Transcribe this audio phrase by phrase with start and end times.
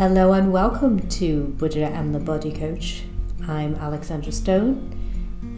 [0.00, 3.02] Hello and welcome to Buddha and the Body Coach.
[3.46, 4.96] I'm Alexandra Stone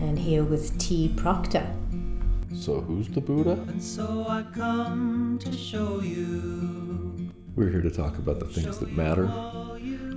[0.01, 1.15] and here with T.
[1.17, 1.65] Proctor.
[2.53, 3.53] So, who's the Buddha?
[3.53, 7.31] And so I come to show you.
[7.55, 9.29] We're here to talk about the things that matter,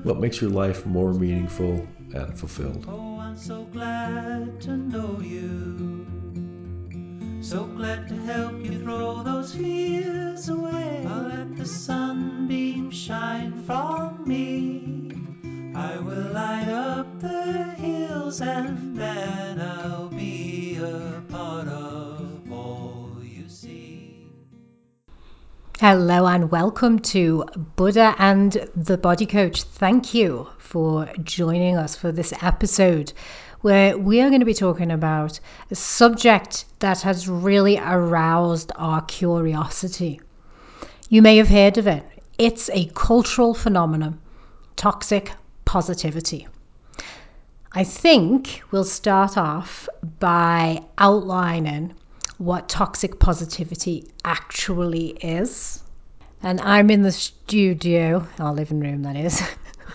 [0.02, 2.84] what makes your life more meaningful and fulfilled.
[2.90, 6.05] Oh, I'm so glad to know you.
[7.46, 11.06] So glad to help you throw those fears away.
[11.08, 15.12] I'll let the sunbeam shine from me.
[15.76, 23.48] I will light up the hills and then I'll be a part of all you
[23.48, 24.26] see.
[25.80, 29.62] Hello and welcome to Buddha and the Body Coach.
[29.62, 33.14] Thank you for joining us for this episode
[33.66, 35.40] where we are going to be talking about
[35.72, 40.22] a subject that has really aroused our curiosity.
[41.10, 42.04] You may have heard of it.
[42.38, 44.22] It's a cultural phenomenon,
[44.76, 45.32] toxic
[45.66, 46.48] positivity.
[47.72, 51.96] I think we'll start off by outlining
[52.38, 55.82] what toxic positivity actually is.
[56.44, 59.42] And I'm in the studio, our living room that is,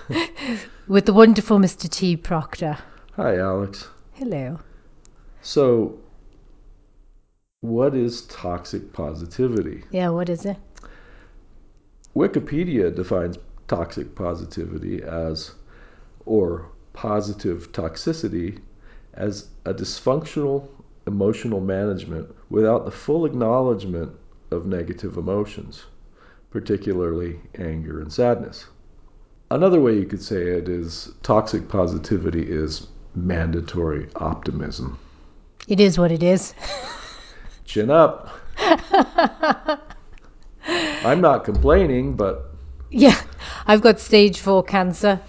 [0.88, 1.88] with the wonderful Mr.
[1.88, 2.16] T.
[2.16, 2.76] Proctor.
[3.16, 3.88] Hi, Alex.
[4.12, 4.60] Hello.
[5.42, 5.98] So,
[7.60, 9.82] what is toxic positivity?
[9.90, 10.56] Yeah, what is it?
[12.14, 13.36] Wikipedia defines
[13.66, 15.50] toxic positivity as,
[16.24, 18.60] or positive toxicity,
[19.14, 20.68] as a dysfunctional
[21.08, 24.12] emotional management without the full acknowledgement
[24.52, 25.82] of negative emotions,
[26.50, 28.66] particularly anger and sadness.
[29.50, 34.98] Another way you could say it is toxic positivity is mandatory optimism.
[35.68, 36.54] It is what it is.
[37.64, 38.30] Chin up.
[41.04, 42.50] I'm not complaining, but
[42.90, 43.20] Yeah,
[43.66, 45.20] I've got stage four cancer.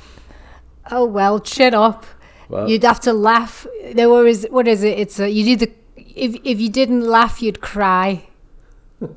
[0.90, 2.06] Oh well, chin up.
[2.50, 3.66] well, You'd have to laugh.
[3.94, 5.00] There was what is it?
[5.00, 8.24] It's a, you do the if if you didn't laugh, you'd cry.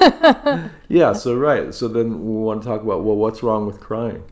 [0.88, 1.72] yeah, so right.
[1.74, 4.22] So then we want to talk about well, what's wrong with crying?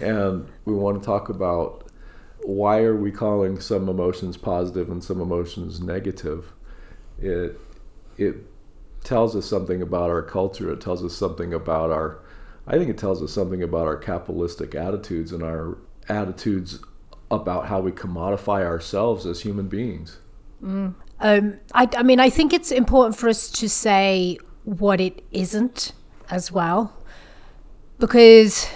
[0.00, 1.84] And we want to talk about
[2.44, 6.52] why are we calling some emotions positive and some emotions negative?
[7.20, 7.58] It
[8.18, 8.36] it
[9.04, 10.72] tells us something about our culture.
[10.72, 12.18] It tells us something about our
[12.66, 16.80] I think it tells us something about our capitalistic attitudes and our attitudes
[17.30, 20.18] about how we commodify ourselves as human beings.
[20.62, 25.92] Um, I, I mean, I think it's important for us to say what it isn't
[26.30, 26.92] as well,
[27.98, 28.68] because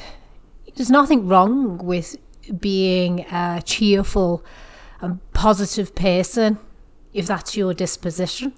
[0.75, 2.16] there's nothing wrong with
[2.61, 4.45] being a cheerful
[5.01, 6.59] and positive person
[7.12, 8.53] if that's your disposition.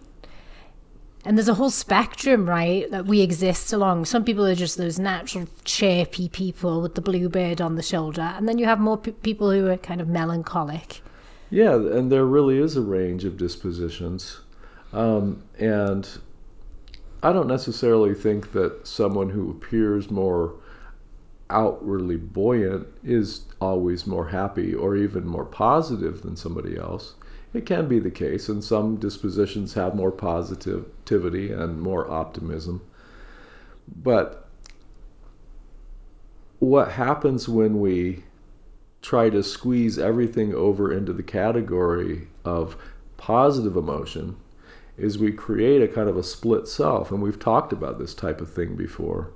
[1.25, 4.05] And there's a whole spectrum, right, that we exist along.
[4.05, 8.49] Some people are just those natural chirpy people with the bluebird on the shoulder, and
[8.49, 11.03] then you have more pe- people who are kind of melancholic.
[11.51, 14.41] Yeah, and there really is a range of dispositions.
[14.93, 16.09] Um, and
[17.23, 20.55] I don't necessarily think that someone who appears more
[21.51, 27.15] outwardly buoyant is always more happy or even more positive than somebody else.
[27.55, 32.83] It can be the case, and some dispositions have more positivity and more optimism.
[34.03, 34.47] But
[36.59, 38.25] what happens when we
[39.01, 42.77] try to squeeze everything over into the category of
[43.17, 44.37] positive emotion
[44.99, 47.11] is we create a kind of a split self.
[47.11, 49.31] And we've talked about this type of thing before,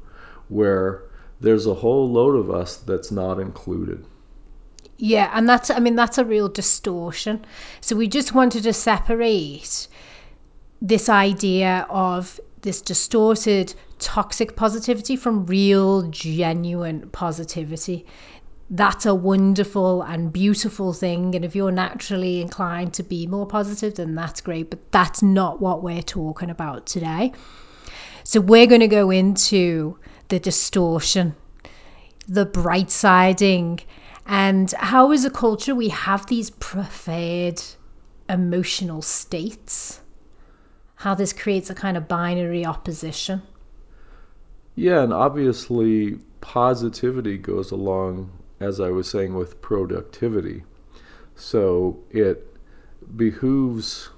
[0.48, 1.04] where
[1.42, 4.04] there's a whole load of us that's not included.
[4.98, 7.44] Yeah, and that's I mean that's a real distortion.
[7.80, 9.88] So we just wanted to separate
[10.80, 18.06] this idea of this distorted toxic positivity from real genuine positivity.
[18.70, 23.96] That's a wonderful and beautiful thing and if you're naturally inclined to be more positive
[23.96, 27.32] then that's great, but that's not what we're talking about today.
[28.24, 29.98] So we're going to go into
[30.32, 31.34] the distortion,
[32.26, 33.78] the bright siding,
[34.24, 37.60] and how, as a culture, we have these preferred
[38.30, 40.00] emotional states.
[40.94, 43.42] How this creates a kind of binary opposition.
[44.74, 50.64] Yeah, and obviously, positivity goes along, as I was saying, with productivity.
[51.34, 52.56] So it
[53.18, 54.08] behooves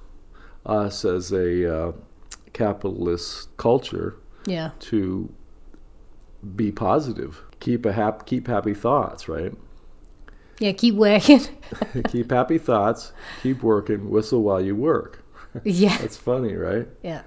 [0.64, 1.92] us as a uh,
[2.52, 4.14] capitalist culture
[4.46, 4.70] Yeah.
[4.90, 5.28] to
[6.56, 7.42] be positive.
[7.60, 9.54] Keep a hap- keep happy thoughts, right?
[10.58, 11.40] Yeah, keep working.
[12.08, 13.12] keep happy thoughts.
[13.42, 14.10] Keep working.
[14.10, 15.22] Whistle while you work.
[15.64, 15.96] yeah.
[15.98, 16.88] That's funny, right?
[17.02, 17.22] Yeah.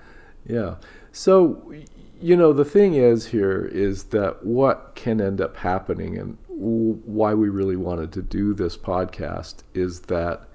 [0.45, 0.75] Yeah.
[1.11, 1.73] So,
[2.21, 7.33] you know, the thing is here is that what can end up happening and why
[7.33, 10.47] we really wanted to do this podcast is that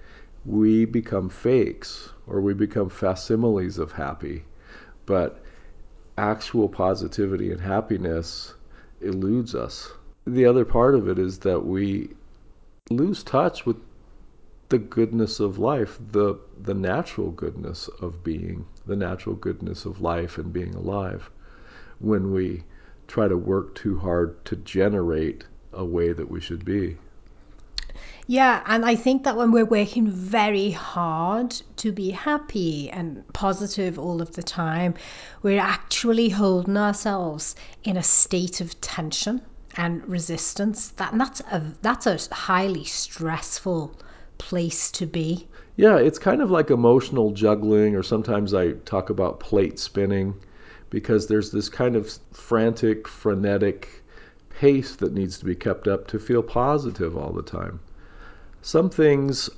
[0.44, 4.44] we become fakes or we become facsimiles of happy,
[5.06, 5.42] but
[6.18, 8.54] actual positivity and happiness
[9.00, 9.92] eludes us.
[10.26, 12.10] The other part of it is that we
[12.90, 13.76] lose touch with
[14.68, 20.38] the goodness of life, the the natural goodness of being, the natural goodness of life
[20.38, 21.30] and being alive
[21.98, 22.64] when we
[23.06, 26.96] try to work too hard to generate a way that we should be.
[28.28, 33.98] Yeah, and I think that when we're working very hard to be happy and positive
[33.98, 34.94] all of the time,
[35.42, 39.42] we're actually holding ourselves in a state of tension
[39.76, 40.90] and resistance.
[40.90, 43.98] That and that's a that's a highly stressful
[44.38, 45.48] place to be.
[45.76, 50.34] Yeah, it's kind of like emotional juggling, or sometimes I talk about plate spinning
[50.90, 54.04] because there's this kind of frantic, frenetic
[54.50, 57.80] pace that needs to be kept up to feel positive all the time.
[58.64, 59.50] Some things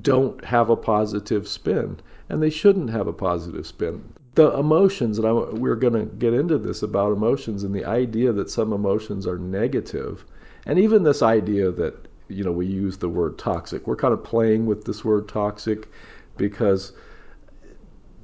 [0.00, 1.98] don't have a positive spin,
[2.28, 4.12] and they shouldn't have a positive spin.
[4.36, 8.32] The emotions, and I, we're going to get into this about emotions and the idea
[8.32, 10.24] that some emotions are negative,
[10.66, 13.86] and even this idea that you know we use the word toxic.
[13.86, 15.88] We're kind of playing with this word toxic
[16.36, 16.92] because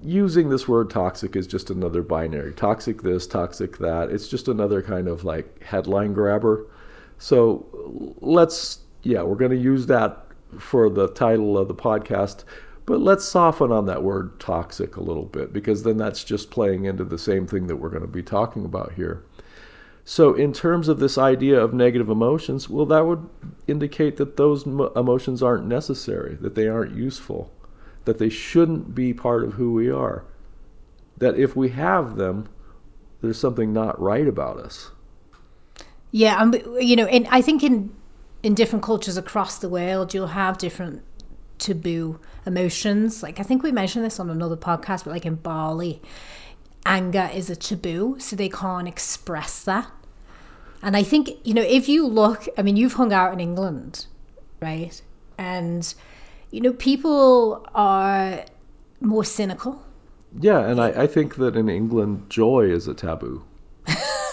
[0.02, 2.52] using this word toxic is just another binary.
[2.54, 4.10] Toxic this, toxic that.
[4.10, 6.66] It's just another kind of like headline grabber.
[7.18, 7.66] So
[8.20, 10.26] let's yeah, we're going to use that
[10.58, 12.44] for the title of the podcast.
[12.86, 16.86] But let's soften on that word toxic a little bit because then that's just playing
[16.86, 19.22] into the same thing that we're going to be talking about here.
[20.04, 23.28] So, in terms of this idea of negative emotions, well, that would
[23.68, 27.52] indicate that those emotions aren't necessary, that they aren't useful,
[28.06, 30.24] that they shouldn't be part of who we are.
[31.18, 32.48] That if we have them,
[33.20, 34.90] there's something not right about us.
[36.10, 37.94] Yeah, um, you know, and I think in
[38.42, 41.02] in different cultures across the world, you'll have different
[41.58, 43.22] taboo emotions.
[43.22, 46.00] Like I think we mentioned this on another podcast, but like in Bali,
[46.86, 49.90] anger is a taboo, so they can't express that.
[50.82, 54.06] And I think, you know, if you look, I mean, you've hung out in England,
[54.62, 55.00] right?
[55.36, 55.92] And,
[56.50, 58.44] you know, people are
[59.00, 59.82] more cynical.
[60.40, 63.44] Yeah, and I, I think that in England, joy is a taboo.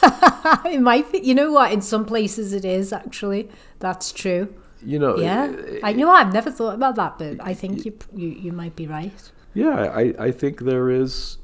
[0.65, 1.71] it might be, you know what?
[1.71, 3.49] In some places it is actually.
[3.79, 4.53] That's true.
[4.81, 5.51] You know, Yeah,
[5.83, 6.09] I know.
[6.09, 9.31] I've never thought about that, but I think you you, you might be right.
[9.53, 11.37] Yeah, I, I think there is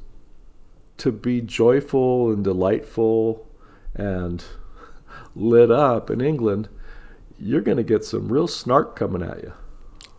[0.97, 3.47] to be joyful and delightful
[3.95, 4.43] and
[5.35, 6.69] lit up in England,
[7.39, 9.53] you're going to get some real snark coming at you.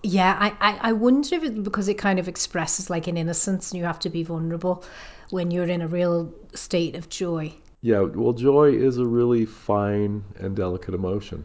[0.02, 3.70] Yeah, I, I, I wonder if it's because it kind of expresses like an innocence
[3.72, 4.84] and you have to be vulnerable
[5.30, 7.54] when you're in a real state of joy.
[7.84, 11.44] Yeah, well, joy is a really fine and delicate emotion.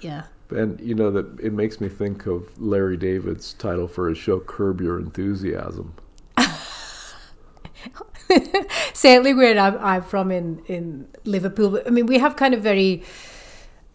[0.00, 0.24] Yeah.
[0.50, 4.40] And, you know, that it makes me think of Larry David's title for his show,
[4.40, 5.94] Curb Your Enthusiasm.
[8.92, 13.02] Certainly, where I'm, I'm from in, in Liverpool, I mean, we have kind of very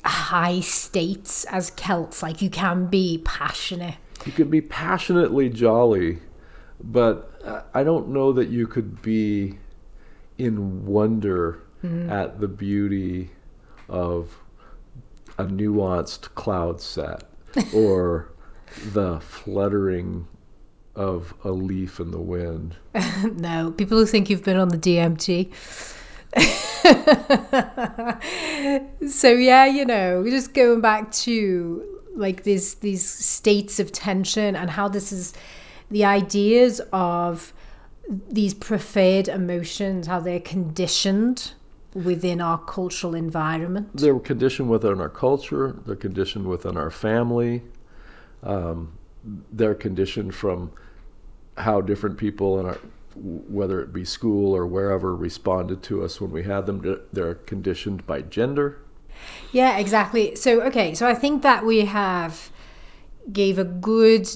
[0.03, 2.23] high states as Celts.
[2.23, 3.93] Like, you can be passionate.
[4.25, 6.17] You could be passionately jolly,
[6.83, 9.59] but uh, I don't know that you could be
[10.39, 12.09] in wonder Mm-hmm.
[12.09, 13.29] at the beauty
[13.89, 14.35] of
[15.37, 17.25] a nuanced cloud set
[17.75, 18.31] or
[18.93, 20.25] the fluttering
[20.95, 22.75] of a leaf in the wind.
[23.35, 25.51] No, people who think you've been on the DMT.
[29.09, 31.83] so yeah, you know, just going back to
[32.15, 35.33] like these these states of tension and how this is
[35.91, 37.53] the ideas of
[38.27, 41.51] these preferred emotions, how they're conditioned
[41.95, 43.89] within our cultural environment.
[43.95, 47.63] They're conditioned within our culture, they're conditioned within our family,
[48.43, 48.91] um,
[49.53, 50.71] they're conditioned from
[51.57, 52.77] how different people in our
[53.17, 58.05] whether it be school or wherever responded to us when we had them they're conditioned
[58.05, 58.77] by gender
[59.53, 60.35] Yeah, exactly.
[60.35, 62.51] So okay, so I think that we have
[63.31, 64.27] gave a good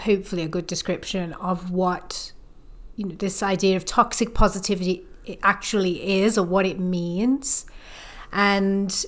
[0.00, 2.32] hopefully a good description of what
[2.96, 5.04] you know this idea of toxic positivity
[5.42, 7.66] actually is or what it means.
[8.32, 9.04] And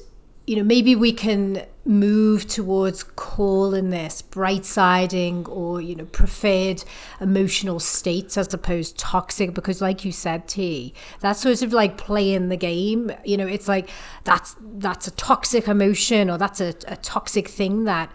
[0.48, 6.82] you know, maybe we can move towards calling this bright siding or, you know, preferred
[7.20, 12.48] emotional states as opposed toxic because like you said, T, that's sort of like playing
[12.48, 13.12] the game.
[13.26, 13.90] You know, it's like
[14.24, 18.10] that's that's a toxic emotion or that's a, a toxic thing that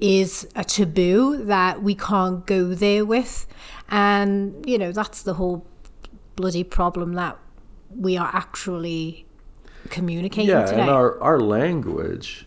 [0.00, 3.46] is a taboo that we can't go there with.
[3.88, 5.64] And, you know, that's the whole
[6.36, 7.38] bloody problem that
[7.94, 9.26] we are actually
[9.90, 10.80] communicating yeah, today.
[10.80, 12.46] and our, our language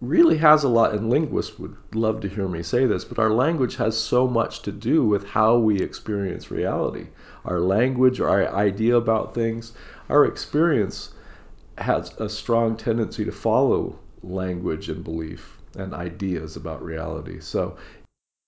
[0.00, 3.30] really has a lot, and linguists would love to hear me say this, but our
[3.30, 7.08] language has so much to do with how we experience reality.
[7.44, 9.72] Our language, our idea about things,
[10.08, 11.12] our experience
[11.78, 17.40] has a strong tendency to follow language and belief and ideas about reality.
[17.40, 17.76] So,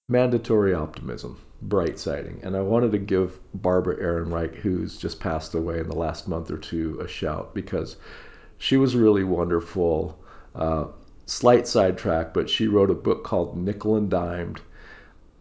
[0.09, 2.41] mandatory optimism, bright siding.
[2.43, 6.51] And I wanted to give Barbara Ehrenreich, who's just passed away in the last month
[6.51, 7.97] or two, a shout because
[8.59, 10.19] she was really wonderful.
[10.55, 10.87] Uh,
[11.27, 14.61] slight sidetrack, but she wrote a book called Nickel and Dimed.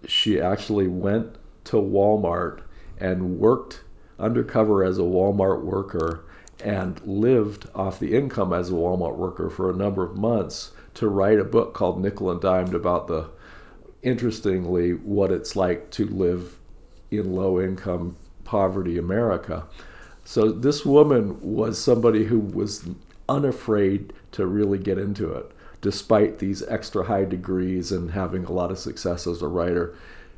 [0.05, 1.35] She actually went
[1.65, 2.61] to Walmart
[2.99, 3.81] and worked
[4.19, 6.25] undercover as a Walmart worker
[6.63, 11.07] and lived off the income as a Walmart worker for a number of months to
[11.07, 13.29] write a book called Nickel and Dimed about the,
[14.03, 16.57] interestingly, what it's like to live
[17.11, 19.65] in low income poverty America.
[20.23, 22.87] So this woman was somebody who was
[23.27, 25.51] unafraid to really get into it,
[25.81, 29.95] despite these extra high degrees and having a lot of success as a writer.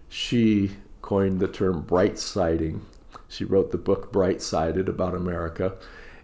[0.09, 2.81] She coined the term bright siding.
[3.27, 5.73] She wrote the book Bright Sided about America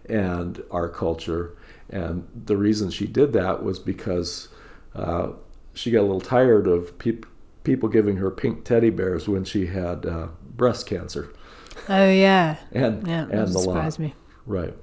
[0.08, 1.56] and our culture.
[1.90, 4.48] And the reason she did that was because
[4.94, 5.28] uh,
[5.78, 7.18] she got a little tired of pe-
[7.64, 11.34] people giving her pink teddy bears when she had uh, breast cancer.
[11.88, 14.04] oh yeah, And, yeah, and the surprised lot.
[14.06, 14.14] me.
[14.46, 14.74] Right.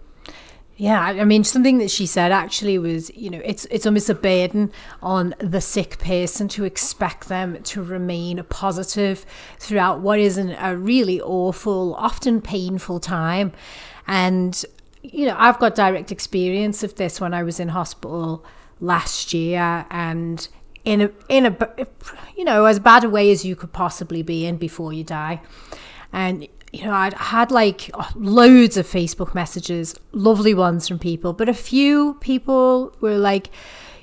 [0.78, 4.14] Yeah, I mean, something that she said actually was, you know, it's it's almost a
[4.16, 4.72] burden
[5.02, 9.25] on the sick person to expect them to remain positive
[9.58, 13.54] throughout what is an, a really awful, often painful time.
[14.08, 14.66] And
[15.02, 18.44] you know, I've got direct experience of this when I was in hospital
[18.82, 20.46] last year, and
[20.86, 21.88] in a in a
[22.38, 25.42] you know as bad a way as you could possibly be in before you die.
[26.13, 31.48] And you know, I'd had like loads of Facebook messages, lovely ones from people, but
[31.48, 33.50] a few people were like,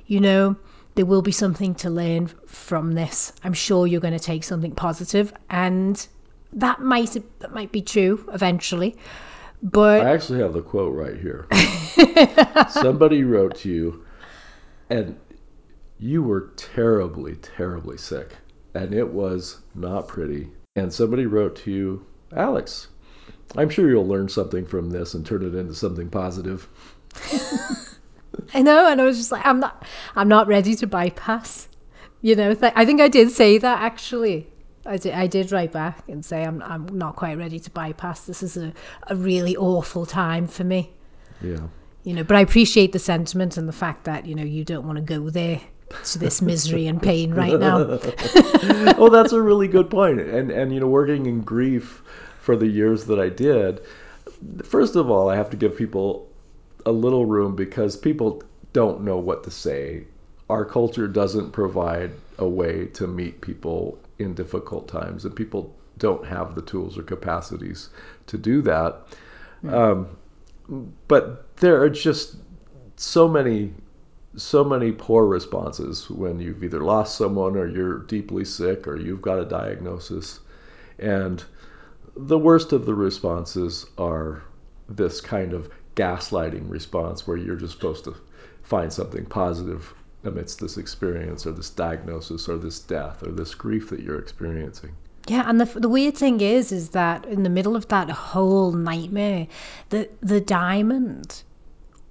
[0.06, 0.56] you know,
[0.94, 3.32] there will be something to learn from this.
[3.44, 6.06] I'm sure you're going to take something positive, and
[6.54, 8.96] that might that might be true eventually.
[9.62, 11.46] But I actually have the quote right here.
[12.70, 14.04] Somebody wrote to you,
[14.90, 15.18] and
[16.02, 18.34] you were terribly, terribly sick,
[18.74, 20.48] and it was not pretty.
[20.74, 22.04] And somebody wrote to you,
[22.36, 22.88] Alex,
[23.56, 26.68] I'm sure you'll learn something from this and turn it into something positive.
[28.52, 31.68] I know, and I was just like, I'm not, I'm not ready to bypass.
[32.20, 34.48] You know, th- I think I did say that actually.
[34.84, 38.22] I did, I did write back and say I'm, I'm not quite ready to bypass.
[38.22, 38.72] This is a,
[39.06, 40.90] a really awful time for me.
[41.40, 41.68] Yeah.
[42.02, 44.84] You know, but I appreciate the sentiment and the fact that you know you don't
[44.84, 45.60] want to go there
[46.04, 47.76] to this misery and pain right now.
[48.98, 50.20] oh, that's a really good point.
[50.20, 52.02] And and you know, working in grief
[52.40, 53.80] for the years that I did,
[54.64, 56.28] first of all, I have to give people
[56.84, 60.04] a little room because people don't know what to say.
[60.50, 66.26] Our culture doesn't provide a way to meet people in difficult times, and people don't
[66.26, 67.90] have the tools or capacities
[68.26, 69.02] to do that.
[69.68, 70.08] Um,
[71.08, 72.36] but there are just
[72.96, 73.72] so many
[74.36, 79.22] so many poor responses when you've either lost someone or you're deeply sick or you've
[79.22, 80.40] got a diagnosis.
[80.98, 81.44] And
[82.16, 84.42] the worst of the responses are
[84.88, 88.14] this kind of gaslighting response where you're just supposed to
[88.62, 89.92] find something positive
[90.24, 94.92] amidst this experience or this diagnosis or this death or this grief that you're experiencing.
[95.28, 98.72] Yeah, and the the weird thing is, is that in the middle of that whole
[98.72, 99.46] nightmare,
[99.90, 101.42] the the diamond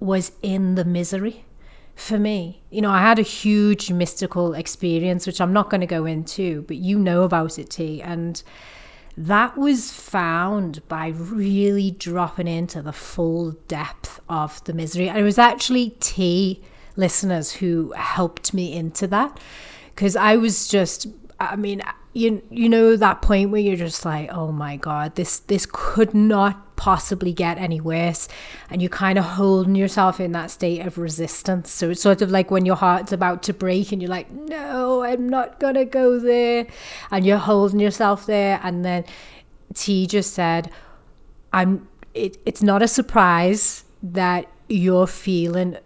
[0.00, 1.44] was in the misery
[1.94, 2.62] for me.
[2.70, 6.62] You know, I had a huge mystical experience, which I'm not going to go into,
[6.62, 8.02] but you know about it, T.
[8.02, 8.42] And
[9.16, 15.08] that was found by really dropping into the full depth of the misery.
[15.08, 16.62] And it was actually T
[16.96, 19.38] listeners who helped me into that
[19.94, 21.06] because I was just,
[21.40, 21.82] I mean,
[22.14, 26.14] you you know that point where you're just like, oh my god, this this could
[26.14, 28.26] not possibly get any worse,
[28.68, 31.70] and you're kind of holding yourself in that state of resistance.
[31.70, 35.04] So it's sort of like when your heart's about to break, and you're like, no,
[35.04, 36.66] I'm not gonna go there,
[37.12, 39.04] and you're holding yourself there, and then
[39.74, 40.72] T just said,
[41.52, 41.86] I'm.
[42.14, 45.76] It, it's not a surprise that you're feeling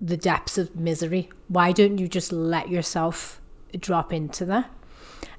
[0.00, 1.30] the depths of misery.
[1.46, 3.40] Why don't you just let yourself
[3.78, 4.68] drop into that?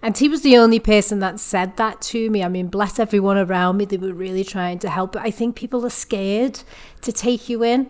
[0.06, 2.44] And he was the only person that said that to me.
[2.44, 3.86] I mean, bless everyone around me.
[3.86, 5.14] They were really trying to help.
[5.14, 6.60] But I think people are scared
[7.02, 7.90] to take you in.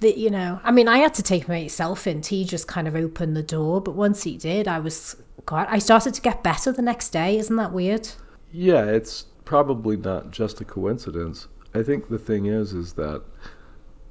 [0.00, 2.20] That, you know, I mean, I had to take myself in.
[2.20, 3.80] He just kind of opened the door.
[3.80, 5.14] But once he did, I was,
[5.46, 7.38] God, I started to get better the next day.
[7.38, 8.08] Isn't that weird?
[8.50, 11.46] Yeah, it's probably not just a coincidence.
[11.74, 13.22] I think the thing is, is that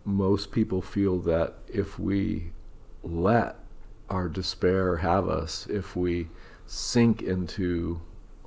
[0.06, 2.54] most people feel that if we
[3.04, 3.58] let
[4.10, 6.30] our despair have us, if we
[6.70, 8.00] sink into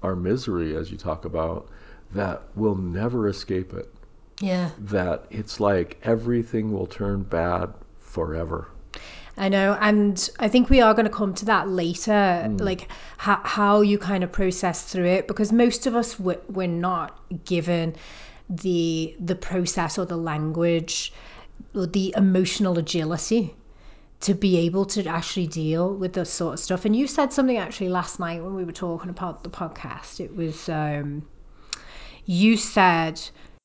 [0.02, 1.68] our misery, as you talk about,
[2.14, 3.92] that we'll never escape it.
[4.40, 4.70] Yeah.
[4.78, 8.68] That it's like everything will turn bad forever.
[9.36, 12.60] I know, and I think we are going to come to that later, mm.
[12.60, 16.66] like how, how you kind of process through it, because most of us we're, we're
[16.66, 17.96] not given
[18.50, 21.12] the the process or the language
[21.74, 23.54] or the emotional agility
[24.22, 26.84] to be able to actually deal with this sort of stuff.
[26.84, 30.20] And you said something actually last night when we were talking about the podcast.
[30.20, 31.26] It was um,
[32.24, 33.20] you said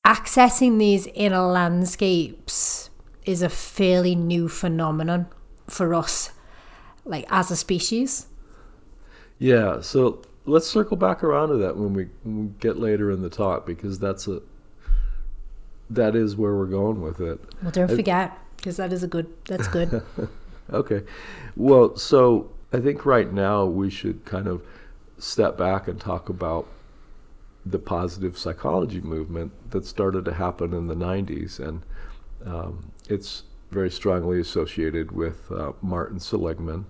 [0.06, 2.90] accessing these inner landscapes
[3.26, 5.28] is a fairly new phenomenon
[5.68, 6.32] for us,
[7.06, 8.26] like as a species.
[9.38, 13.22] Yeah, so let's circle back around to that when we, when we get later in
[13.22, 14.42] the talk because that's a
[15.92, 17.40] that is where we're going with it.
[17.62, 19.28] Well, don't forget because that is a good.
[19.46, 20.02] That's good.
[20.72, 21.04] Okay.
[21.56, 24.62] Well, so I think right now we should kind of
[25.18, 26.68] step back and talk about
[27.66, 31.60] the positive psychology movement that started to happen in the 90s.
[31.60, 31.82] And
[32.46, 36.86] um, it's very strongly associated with uh, Martin Seligman.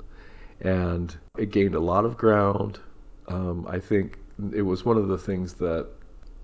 [0.61, 2.79] And it gained a lot of ground.
[3.27, 4.17] Um, I think
[4.53, 5.87] it was one of the things that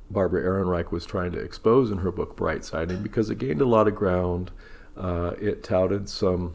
[0.09, 3.65] Barbara Ehrenreich was trying to expose in her book Bright Siding because it gained a
[3.65, 4.51] lot of ground.
[4.95, 6.53] Uh, it touted some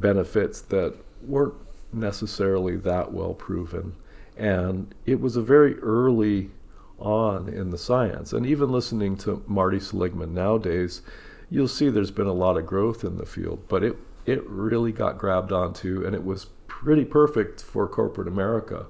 [0.00, 0.94] benefits that
[1.26, 1.54] weren't
[1.92, 3.94] necessarily that well proven.
[4.36, 6.50] And it was a very early
[6.98, 8.32] on in the science.
[8.32, 11.02] And even listening to Marty Seligman nowadays,
[11.50, 14.92] you'll see there's been a lot of growth in the field, but it, it really
[14.92, 18.86] got grabbed onto, and it was pretty perfect for corporate America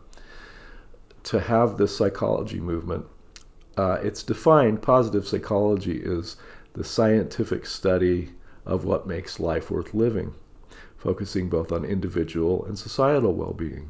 [1.25, 3.05] to have this psychology movement.
[3.77, 6.37] Uh, it's defined, positive psychology is
[6.73, 8.31] the scientific study
[8.65, 10.33] of what makes life worth living
[11.07, 13.89] focusing both on individual and societal well being.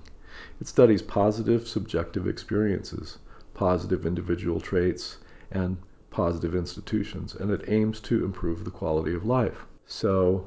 [0.60, 3.19] It studies positive subjective experiences,
[3.54, 5.17] positive individual traits,
[5.50, 5.78] and
[6.10, 9.64] positive institutions, and it aims to improve the quality of life.
[9.86, 10.47] So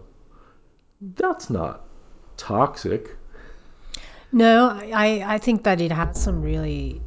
[1.15, 1.85] that's not
[2.37, 3.17] toxic.
[4.31, 4.69] no,
[5.05, 7.01] I I think that it has some really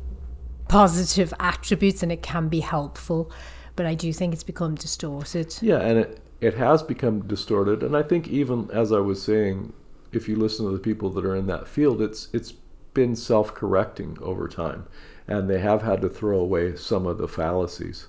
[0.69, 3.31] positive attributes and it can be helpful,
[3.77, 5.55] but I do think it's become distorted.
[5.61, 7.85] Yeah, and it, it has become distorted.
[7.85, 9.73] And I think even as I was saying,
[10.11, 12.53] if you listen to the people that are in that field, it's it's
[12.95, 14.85] been self-correcting over time,
[15.29, 18.09] and they have had to throw away some of the fallacies.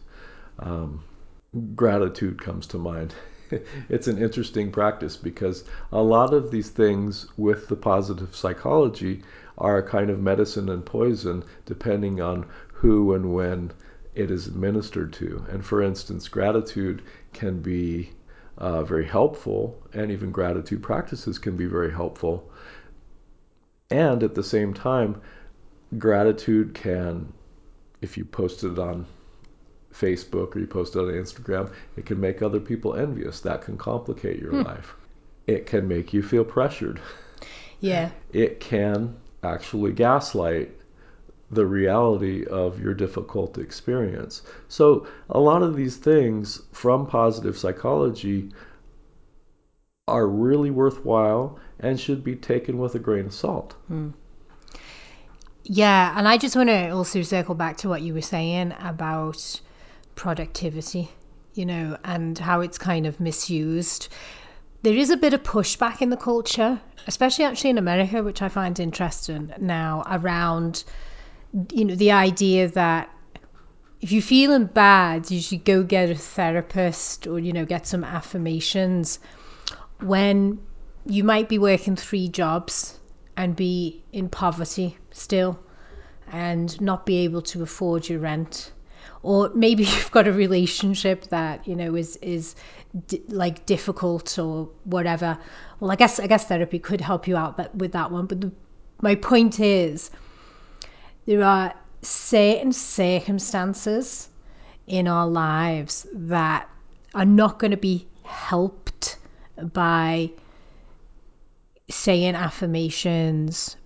[0.58, 1.04] Um,
[1.76, 3.14] gratitude comes to mind.
[3.88, 9.22] it's an interesting practice because a lot of these things with the positive psychology
[9.60, 13.72] are a kind of medicine and poison depending on who and when
[14.16, 15.46] it is administered to.
[15.50, 18.10] And for instance, gratitude can be
[18.58, 22.50] uh, very helpful, and even gratitude practices can be very helpful.
[23.90, 25.22] And at the same time,
[25.98, 27.34] gratitude can,
[28.02, 29.06] if you post it on
[29.94, 33.42] Facebook or you post it on Instagram, it can make other people envious.
[33.42, 34.96] That can complicate your life.
[35.46, 37.00] It can make you feel pressured.
[37.80, 38.12] Yeah.
[38.32, 40.72] It can actually gaslight
[41.56, 44.42] the reality of your difficult experience.
[44.68, 48.52] So, a lot of these things from positive psychology
[50.08, 53.74] are really worthwhile and should be taken with a grain of salt.
[53.88, 54.10] Hmm.
[55.64, 59.62] Yeah, and I just want to also circle back to what you were saying about
[60.16, 61.10] productivity,
[61.54, 64.10] you know, and how it's kind of misused.
[64.82, 68.50] There is a bit of pushback in the culture, especially actually in America, which I
[68.50, 70.84] find interesting now around,
[71.72, 73.10] you know, the idea that
[74.02, 78.04] if you're feeling bad, you should go get a therapist or, you know, get some
[78.04, 79.20] affirmations
[80.02, 80.60] when
[81.06, 83.00] you might be working three jobs
[83.38, 85.60] and be in poverty still
[86.32, 88.72] and not be able to afford your rent.
[89.22, 92.56] Or maybe you've got a relationship that you know is is
[93.08, 95.38] di- like difficult or whatever.
[95.80, 98.42] Well i guess i guess therapy could help you out that, with that one but
[98.42, 98.52] the,
[99.02, 100.12] my point is
[101.26, 104.30] there are certain circumstances
[104.88, 106.70] in our lives that
[107.16, 109.18] are not going to be helped
[109.72, 110.30] by
[111.90, 113.78] saying affirmations,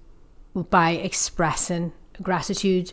[0.70, 2.92] by expressing gratitude.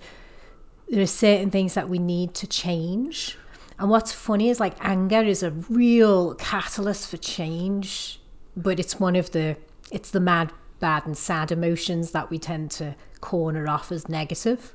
[0.89, 3.39] There are certain things that we need to change.
[3.79, 8.21] And what's funny is like anger is a real catalyst for change,
[8.57, 9.57] but it's one of the
[9.91, 14.75] it's the mad, bad, and sad emotions that we tend to corner off as negative.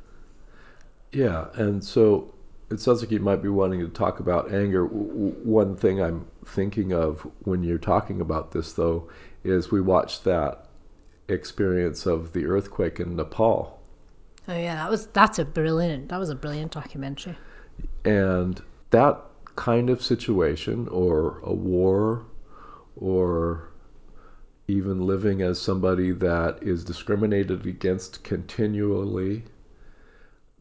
[1.12, 2.34] Yeah, and so
[2.70, 4.84] it sounds like you might be wanting to talk about anger.
[4.88, 9.10] W- One thing I'm thinking of when you're talking about this, though,
[9.44, 10.68] is we watched that
[11.28, 13.80] experience of the earthquake in Nepal.
[14.50, 17.38] Oh yeah, that was that's a brilliant that was a brilliant documentary.
[18.04, 19.22] And that
[19.56, 22.26] kind of situation, or a war,
[22.96, 23.69] or
[24.70, 29.44] even living as somebody that is discriminated against continually,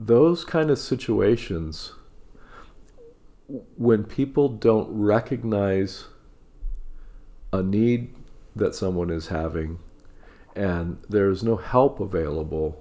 [0.00, 1.92] those kind of situations,
[3.76, 6.06] when people don't recognize
[7.52, 8.14] a need
[8.56, 9.78] that someone is having
[10.56, 12.80] and there's no help available,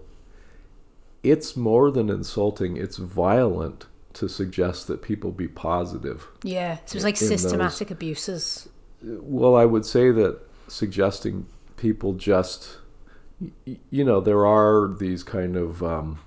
[1.24, 6.28] it's more than insulting, it's violent to suggest that people be positive.
[6.44, 8.68] Yeah, so it was like In those- systematic abuses.
[9.04, 11.46] Well, I would say that suggesting
[11.78, 12.78] people just,
[13.90, 15.84] you know, there are these kind of.
[15.84, 16.20] Um,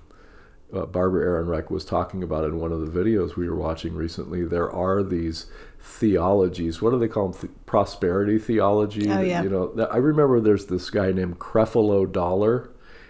[0.73, 4.45] uh, Barbara Ehrenreich was talking about in one of the videos we were watching recently.
[4.45, 5.47] There are these
[5.81, 6.81] theologies.
[6.81, 7.41] What do they call them?
[7.41, 9.09] Th- prosperity theology.
[9.09, 9.43] Oh, yeah.
[9.43, 12.69] You know, I remember there's this guy named Creflo Dollar,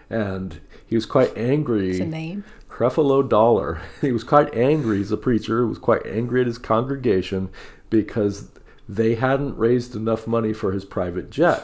[0.09, 1.91] and he was quite angry.
[1.91, 2.43] It's a name.
[2.69, 3.81] Creflo Dollar.
[4.01, 4.97] He was quite angry.
[4.97, 5.61] He's a preacher.
[5.61, 7.49] He was quite angry at his congregation
[7.89, 8.49] because
[8.91, 11.63] they hadn't raised enough money for his private jet,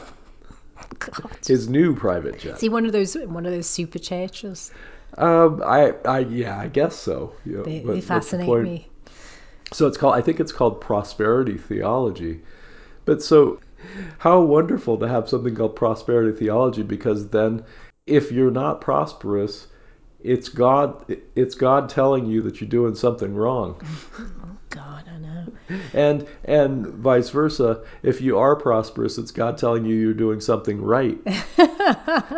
[0.98, 1.30] God.
[1.46, 2.54] his new private jet.
[2.54, 4.72] Is he one of those one of those super churches?
[5.18, 7.32] Um, I, I, yeah, I guess so.
[7.44, 8.88] You know, They, but- they but the fascinate me.
[9.72, 10.14] So it's called.
[10.14, 12.40] I think it's called prosperity theology.
[13.04, 13.60] But so,
[14.18, 17.62] how wonderful to have something called prosperity theology because then,
[18.06, 19.66] if you're not prosperous,
[20.22, 21.16] it's God.
[21.34, 23.78] It's God telling you that you're doing something wrong.
[25.48, 25.82] God, I know.
[25.92, 30.80] and and vice versa if you are prosperous it's god telling you you're doing something
[30.82, 31.18] right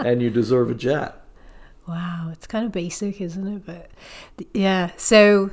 [0.05, 1.21] and you deserve a jet
[1.89, 3.67] Wow, it's kind of basic, isn't it?
[3.67, 3.91] But
[4.55, 5.51] yeah, so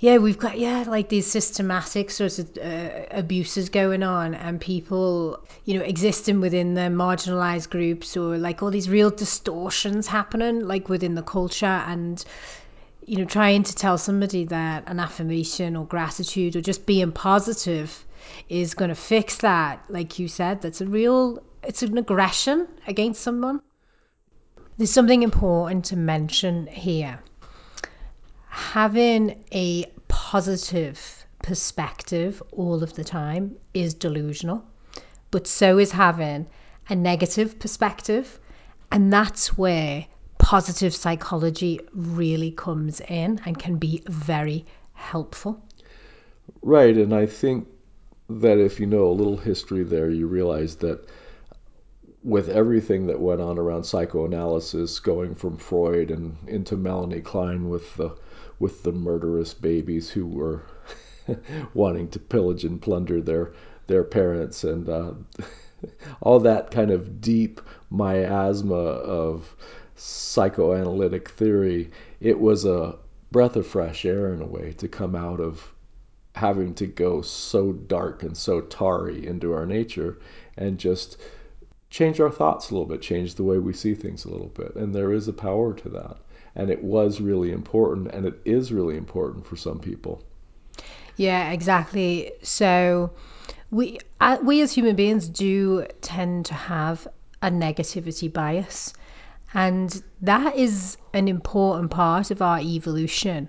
[0.00, 5.38] yeah, we've got yeah like these systematic sorts of uh, abuses going on, and people
[5.64, 10.88] you know existing within the marginalized groups, or like all these real distortions happening like
[10.88, 12.24] within the culture, and
[13.04, 18.04] you know trying to tell somebody that an affirmation or gratitude or just being positive
[18.48, 23.20] is going to fix that like you said that's a real it's an aggression against
[23.20, 23.60] someone
[24.78, 27.20] there's something important to mention here.
[28.48, 34.64] Having a positive perspective all of the time is delusional,
[35.30, 36.46] but so is having
[36.88, 38.40] a negative perspective.
[38.90, 40.06] And that's where
[40.42, 45.62] positive psychology really comes in and can be very helpful.
[46.62, 47.68] right and i think
[48.28, 50.98] that if you know a little history there you realize that
[52.24, 57.94] with everything that went on around psychoanalysis going from freud and into melanie klein with
[57.96, 58.10] the
[58.58, 60.62] with the murderous babies who were
[61.74, 63.52] wanting to pillage and plunder their
[63.86, 65.12] their parents and uh,
[66.20, 69.54] all that kind of deep miasma of
[70.02, 72.96] psychoanalytic theory it was a
[73.30, 75.72] breath of fresh air in a way to come out of
[76.34, 80.18] having to go so dark and so tarry into our nature
[80.56, 81.18] and just
[81.90, 84.74] change our thoughts a little bit, change the way we see things a little bit.
[84.74, 86.16] And there is a power to that.
[86.54, 90.22] And it was really important, and it is really important for some people.
[91.16, 92.32] Yeah, exactly.
[92.42, 93.10] So
[93.70, 97.08] we uh, we as human beings do tend to have
[97.40, 98.92] a negativity bias,
[99.54, 103.48] and that is an important part of our evolution.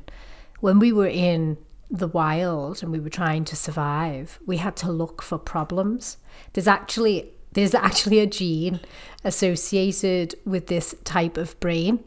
[0.60, 1.58] When we were in
[1.90, 6.18] the wild and we were trying to survive, we had to look for problems.
[6.54, 8.80] There's actually there's actually a gene
[9.24, 12.04] associated with this type of brain.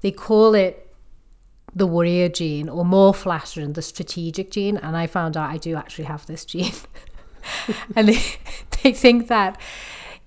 [0.00, 0.92] They call it
[1.74, 4.76] the warrior gene, or more flattering, the strategic gene.
[4.78, 6.72] And I found out I do actually have this gene.
[7.96, 8.20] and they,
[8.82, 9.60] they think that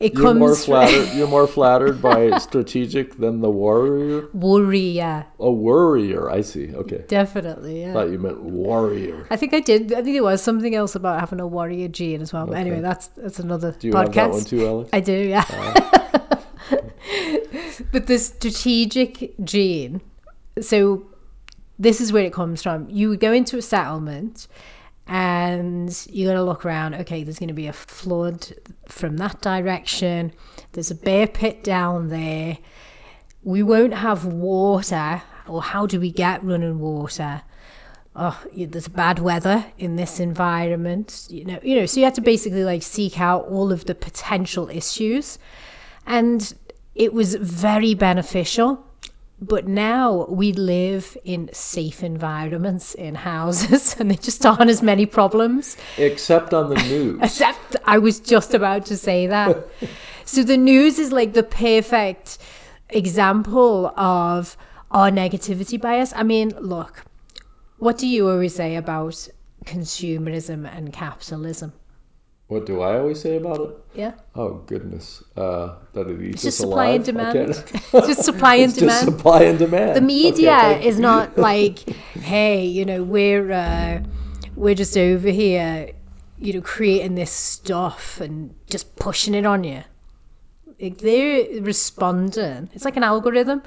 [0.01, 1.13] it You're more comes from flattered.
[1.15, 4.27] you're more flattered by strategic than the warrior.
[4.33, 5.25] warrior.
[5.39, 6.29] A worrier.
[6.29, 6.73] I see.
[6.73, 7.03] Okay.
[7.07, 7.93] Definitely, yeah.
[7.93, 9.27] Thought you meant warrior.
[9.29, 9.93] I think I did.
[9.93, 12.47] I think it was something else about having a warrior gene as well.
[12.47, 14.05] But anyway, that's that's another Do you podcast.
[14.05, 14.89] have that one too, Alex?
[14.91, 15.45] I do, yeah.
[15.49, 16.39] Ah.
[17.91, 20.01] but the strategic gene,
[20.59, 21.05] so
[21.79, 22.87] this is where it comes from.
[22.89, 24.47] You would go into a settlement
[25.11, 26.95] and you're going to look around.
[26.95, 28.47] Okay, there's going to be a flood
[28.87, 30.31] from that direction,
[30.71, 32.57] there's a bear pit down there.
[33.43, 37.41] We won't have water, or how do we get running water?
[38.13, 42.19] oh there's bad weather in this environment you know you know so you have to
[42.19, 45.39] basically like seek out all of the potential issues
[46.07, 46.53] and
[46.93, 48.85] it was very beneficial
[49.41, 55.05] but now we live in safe environments in houses and there just aren't as many
[55.07, 55.77] problems.
[55.97, 57.19] Except on the news.
[57.23, 59.67] Except I was just about to say that.
[60.25, 62.37] so the news is like the perfect
[62.89, 64.55] example of
[64.91, 66.13] our negativity bias.
[66.15, 67.03] I mean, look,
[67.79, 69.27] what do you always say about
[69.65, 71.73] consumerism and capitalism?
[72.51, 73.71] What do I always say about it?
[73.95, 74.13] Yeah.
[74.35, 76.95] Oh goodness, uh, that it eats It's just us supply alive.
[76.97, 77.63] and demand.
[78.09, 79.05] Just supply and It's just demand.
[79.09, 79.95] supply and demand.
[79.95, 81.77] the media Okay, is not like
[82.33, 84.01] hey you know we're uh,
[84.55, 85.91] we're just over here
[86.37, 89.83] you know creating this stuff and just pushing it on you
[90.81, 93.61] Like, they're responding it's like an algorithm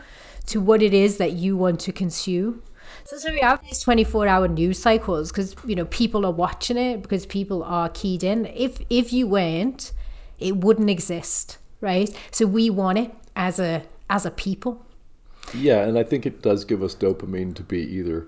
[0.47, 2.62] to what it is that you want to consume
[3.05, 6.77] so, so we have these 24 hour news cycles because you know people are watching
[6.77, 9.93] it because people are keyed in if if you weren't
[10.38, 14.85] it wouldn't exist right so we want it as a as a people
[15.55, 18.27] Yeah, and I think it does give us dopamine to be either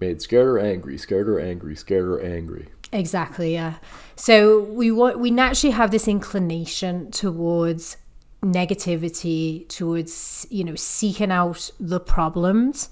[0.00, 2.68] made scared or angry, scared or angry, scared or angry.
[2.92, 3.74] Exactly, yeah.
[4.16, 7.96] So we want we naturally have this inclination towards
[8.42, 12.88] negativity, towards you know seeking out the problems,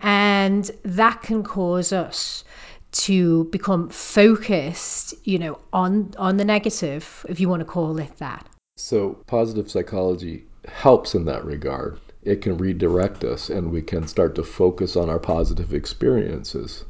[0.00, 2.44] and that can cause us
[2.90, 8.16] to become focused, you know, on on the negative, if you want to call it
[8.18, 8.46] that.
[8.76, 12.00] So positive psychology helps in that regard.
[12.22, 16.84] It can redirect us, and we can start to focus on our positive experiences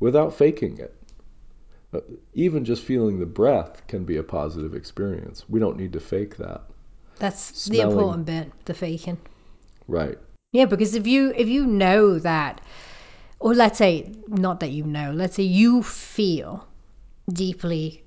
[0.00, 0.94] without faking it.
[1.92, 2.00] Uh,
[2.34, 5.44] Even just feeling the breath can be a positive experience.
[5.48, 6.62] We don't need to fake that.
[7.18, 9.18] That's the important bit, the faking.
[9.88, 10.18] Right.
[10.50, 12.62] Yeah, because if you if you know that,
[13.38, 16.66] or let's say not that you know, let's say you feel
[17.30, 18.02] deeply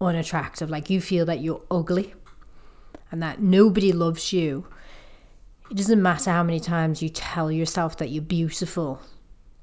[0.00, 2.14] unattractive, like you feel that you're ugly,
[3.10, 4.66] and that nobody loves you.
[5.70, 9.00] It doesn't matter how many times you tell yourself that you're beautiful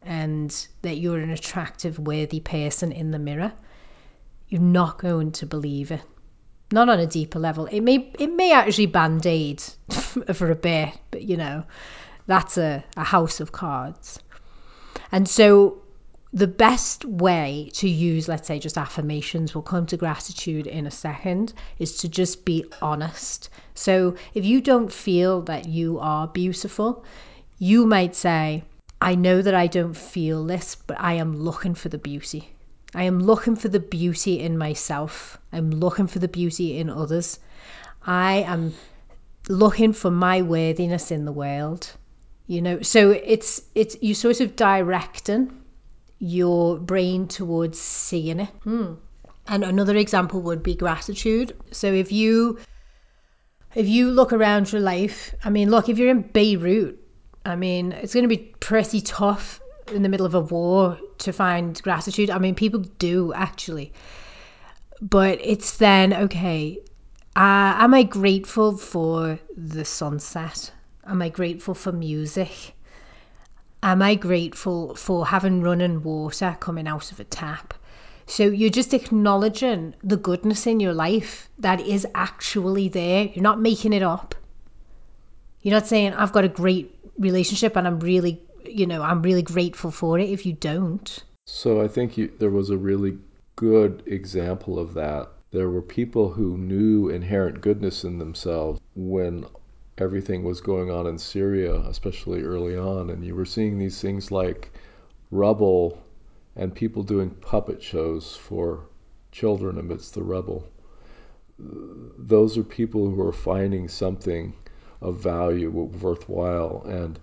[0.04, 3.54] and that you're an attractive, worthy person in the mirror.
[4.50, 6.02] You're not going to believe it
[6.72, 7.66] not on a deeper level.
[7.68, 9.62] It may it may actually band aid
[10.34, 11.64] for a bit, but you know,
[12.28, 14.20] that's a, a house of cards.
[15.12, 15.82] And so
[16.34, 20.92] the best way to use, let's say, just affirmations, we'll come to gratitude in a
[20.92, 23.50] second, is to just be honest.
[23.74, 27.04] So if you don't feel that you are beautiful,
[27.60, 28.64] you might say,
[29.02, 32.52] I know that I don't feel this, but I am looking for the beauty.
[32.94, 35.38] I am looking for the beauty in myself.
[35.54, 37.40] I'm looking for the beauty in others.
[38.06, 38.74] I am
[39.48, 41.94] looking for my worthiness in the world.
[42.48, 45.62] You know, so it's it's you sort of directing
[46.20, 48.50] your brain towards seeing it.
[48.64, 48.94] Hmm.
[49.48, 51.56] And another example would be gratitude.
[51.72, 52.60] So if you
[53.74, 57.00] if you look around your life, I mean, look, if you're in Beirut,
[57.46, 59.62] I mean, it's going to be pretty tough
[59.94, 62.30] in the middle of a war to find gratitude.
[62.30, 63.94] I mean, people do actually.
[65.02, 66.80] But it's then, okay,
[67.36, 70.72] uh, am I grateful for the sunset?
[71.08, 72.76] Am I grateful for music?
[73.82, 77.74] Am I grateful for having running water coming out of a tap?
[78.28, 83.26] So you're just acknowledging the goodness in your life that is actually there.
[83.26, 84.36] You're not making it up.
[85.62, 89.42] You're not saying, I've got a great relationship and I'm really, you know, I'm really
[89.42, 91.24] grateful for it if you don't.
[91.46, 93.18] So I think you, there was a really
[93.56, 95.30] good example of that.
[95.52, 99.46] There were people who knew inherent goodness in themselves when
[99.98, 104.32] everything was going on in Syria, especially early on, and you were seeing these things
[104.32, 104.72] like
[105.30, 106.02] rubble
[106.56, 108.86] and people doing puppet shows for
[109.32, 110.68] children amidst the rubble.
[111.58, 114.54] Those are people who are finding something
[115.02, 117.20] of value, worthwhile, and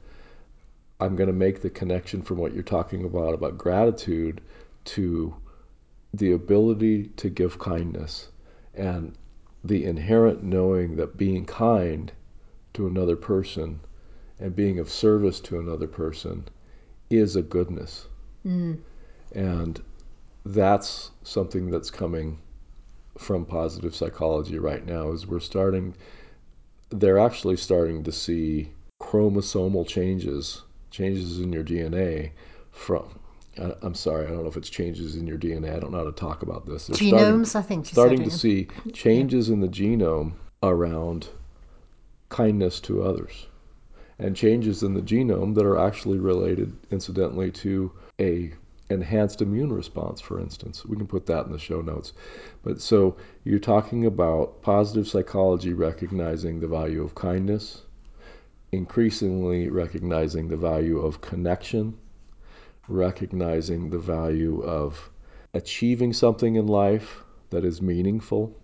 [1.00, 4.40] I'm going to make the connection from what you're talking about about gratitude
[4.86, 5.34] to
[6.12, 8.28] the ability to give kindness
[8.74, 9.16] and
[9.62, 12.12] the inherent knowing that being kind
[12.74, 13.80] to another person
[14.40, 16.46] and being of service to another person
[17.10, 18.06] is a goodness.
[18.46, 18.78] Mm.
[19.34, 19.82] And
[20.44, 22.38] that's something that's coming
[23.18, 25.94] from positive psychology right now is we're starting
[26.90, 28.70] they're actually starting to see
[29.02, 30.62] chromosomal changes
[30.98, 32.32] changes in your DNA
[32.72, 33.04] from
[33.56, 35.74] I- I'm sorry, I don't know if it's changes in your DNA.
[35.74, 36.86] I don't know how to talk about this.
[36.86, 40.32] They're Genomes, I think starting to see changes in the genome
[40.62, 41.28] around
[42.28, 43.46] kindness to others
[44.18, 48.52] and changes in the genome that are actually related incidentally to a
[48.90, 52.12] enhanced immune response for instance we can put that in the show notes
[52.62, 57.82] but so you're talking about positive psychology recognizing the value of kindness
[58.72, 61.96] increasingly recognizing the value of connection,
[62.88, 65.10] recognizing the value of
[65.54, 68.54] achieving something in life that is meaningful,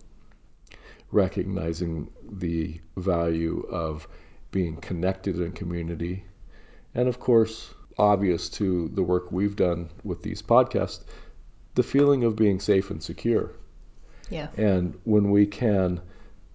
[1.11, 4.07] recognizing the value of
[4.51, 6.23] being connected in community,
[6.93, 11.03] and of course, obvious to the work we've done with these podcasts,
[11.75, 13.51] the feeling of being safe and secure.
[14.29, 14.47] Yeah.
[14.57, 16.01] And when we can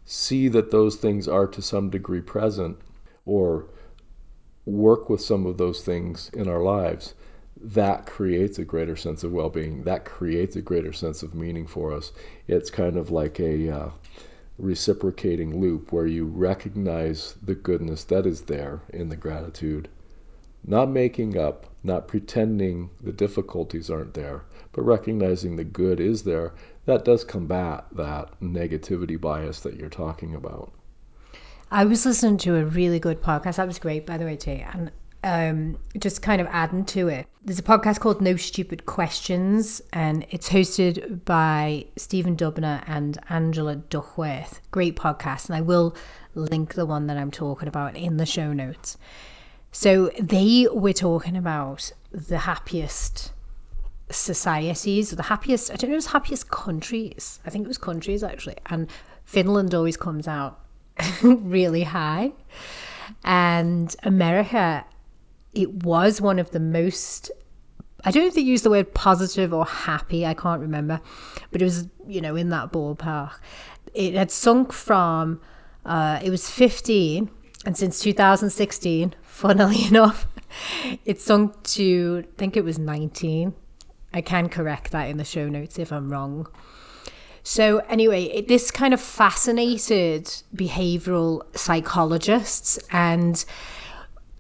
[0.04, 2.78] see that those things are to some degree present
[3.30, 3.64] or
[4.66, 7.14] work with some of those things in our lives,
[7.62, 9.84] that creates a greater sense of well being.
[9.84, 12.10] That creates a greater sense of meaning for us.
[12.48, 13.90] It's kind of like a uh,
[14.58, 19.88] reciprocating loop where you recognize the goodness that is there in the gratitude,
[20.66, 26.52] not making up, not pretending the difficulties aren't there, but recognizing the good is there.
[26.84, 30.72] That does combat that negativity bias that you're talking about.
[31.72, 33.56] I was listening to a really good podcast.
[33.56, 34.60] That was great, by the way, too.
[34.72, 34.90] And
[35.22, 40.26] um, just kind of adding to it, there's a podcast called No Stupid Questions, and
[40.30, 44.60] it's hosted by Stephen Dubner and Angela Duckworth.
[44.72, 45.94] Great podcast, and I will
[46.34, 48.98] link the one that I'm talking about in the show notes.
[49.70, 53.30] So they were talking about the happiest
[54.10, 57.38] societies, the happiest, I don't know, it was happiest countries.
[57.46, 58.56] I think it was countries actually.
[58.66, 58.88] And
[59.24, 60.58] Finland always comes out
[61.22, 62.32] really high.
[63.24, 64.84] And America,
[65.54, 67.30] it was one of the most,
[68.04, 71.00] I don't know if they used the word positive or happy, I can't remember,
[71.50, 73.32] but it was, you know, in that ballpark.
[73.94, 75.40] It had sunk from,
[75.84, 77.30] uh, it was 15,
[77.66, 80.26] and since 2016, funnily enough,
[81.04, 83.52] it sunk to, I think it was 19.
[84.12, 86.46] I can correct that in the show notes if I'm wrong.
[87.42, 92.78] So, anyway, it, this kind of fascinated behavioral psychologists.
[92.92, 93.42] And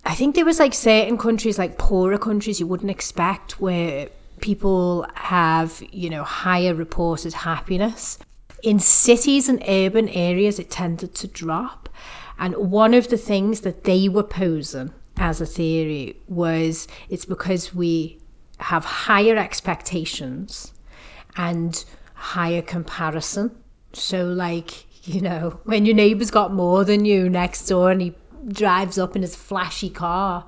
[0.04, 4.08] I think there was like certain countries, like poorer countries, you wouldn't expect, where
[4.40, 8.18] people have, you know, higher reported happiness.
[8.62, 11.88] In cities and urban areas, it tended to drop.
[12.38, 17.74] And one of the things that they were posing as a theory was it's because
[17.74, 18.18] we
[18.58, 20.72] have higher expectations
[21.36, 21.84] and
[22.20, 23.50] higher comparison.
[23.94, 28.14] So, like, you know, when your neighbour's got more than you next door and he
[28.48, 30.44] drives up in his flashy car,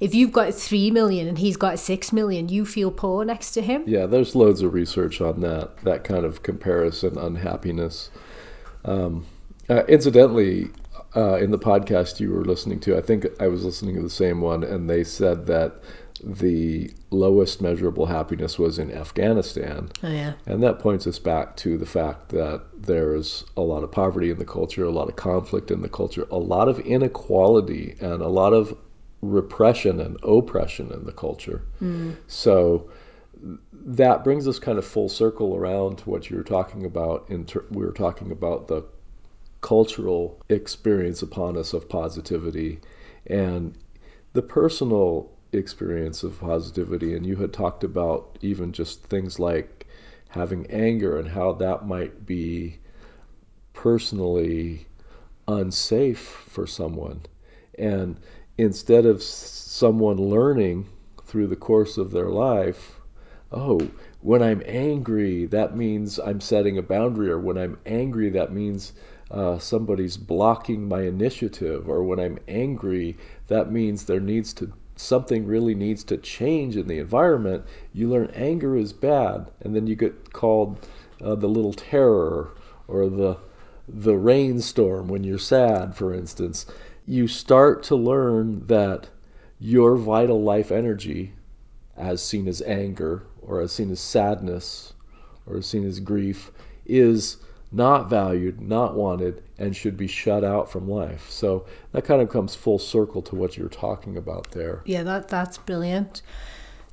[0.00, 3.60] if you've got three million and he's got six million, you feel poor next to
[3.60, 3.82] him.
[3.86, 8.10] Yeah, there's loads of research on that, that kind of comparison unhappiness.
[8.84, 9.26] Um,
[9.68, 10.70] uh, incidentally,
[11.16, 14.10] uh, in the podcast you were listening to, I think I was listening to the
[14.10, 15.80] same one, and they said that
[16.24, 19.90] the lowest measurable happiness was in Afghanistan.
[20.02, 20.34] Oh, yeah.
[20.46, 24.38] And that points us back to the fact that there's a lot of poverty in
[24.38, 28.28] the culture, a lot of conflict in the culture, a lot of inequality, and a
[28.28, 28.76] lot of
[29.22, 31.62] repression and oppression in the culture.
[31.82, 32.16] Mm.
[32.26, 32.90] So
[33.72, 37.26] that brings us kind of full circle around to what you were talking about.
[37.28, 38.84] In ter- we were talking about the
[39.60, 42.80] cultural experience upon us of positivity
[43.26, 43.76] and
[44.32, 47.14] the personal experience of positivity.
[47.14, 49.86] And you had talked about even just things like
[50.28, 52.78] having anger and how that might be
[53.72, 54.86] personally
[55.48, 57.20] unsafe for someone.
[57.78, 58.18] And
[58.58, 60.88] instead of someone learning
[61.24, 63.00] through the course of their life,
[63.52, 63.80] oh,
[64.20, 68.92] when I'm angry, that means I'm setting a boundary, or when I'm angry, that means
[69.30, 73.16] uh, somebody's blocking my initiative, or when I'm angry,
[73.48, 78.30] that means there needs to something really needs to change in the environment, you learn
[78.34, 80.88] anger is bad, and then you get called
[81.22, 82.50] uh, the little terror
[82.88, 83.36] or the
[83.88, 86.66] the rainstorm when you're sad, for instance.
[87.06, 89.08] You start to learn that
[89.60, 91.32] your vital life energy,
[91.96, 94.92] as seen as anger or as seen as sadness
[95.46, 96.50] or as seen as grief,
[96.84, 97.36] is
[97.70, 101.30] not valued, not wanted, and should be shut out from life.
[101.30, 104.82] So that kind of comes full circle to what you're talking about there.
[104.84, 106.22] Yeah, that that's brilliant.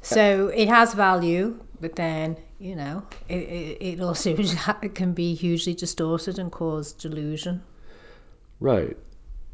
[0.01, 5.33] So it has value, but then you know it, it, it also it can be
[5.33, 7.61] hugely distorted and cause delusion.
[8.59, 8.97] Right.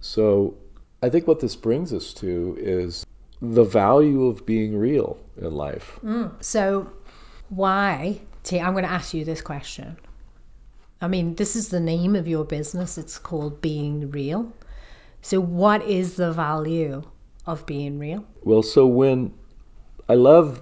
[0.02, 0.56] So
[1.02, 3.06] I think what this brings us to is
[3.42, 6.00] the value of being real in life.
[6.04, 6.44] Mm.
[6.44, 6.90] So
[7.50, 8.22] why?
[8.44, 9.98] T, I'm going to ask you this question.
[11.02, 12.98] I mean, this is the name of your business.
[12.98, 14.52] It's called Being Real.
[15.22, 17.04] So, what is the value
[17.46, 18.26] of being real?
[18.44, 19.34] Well, so when
[20.10, 20.62] I love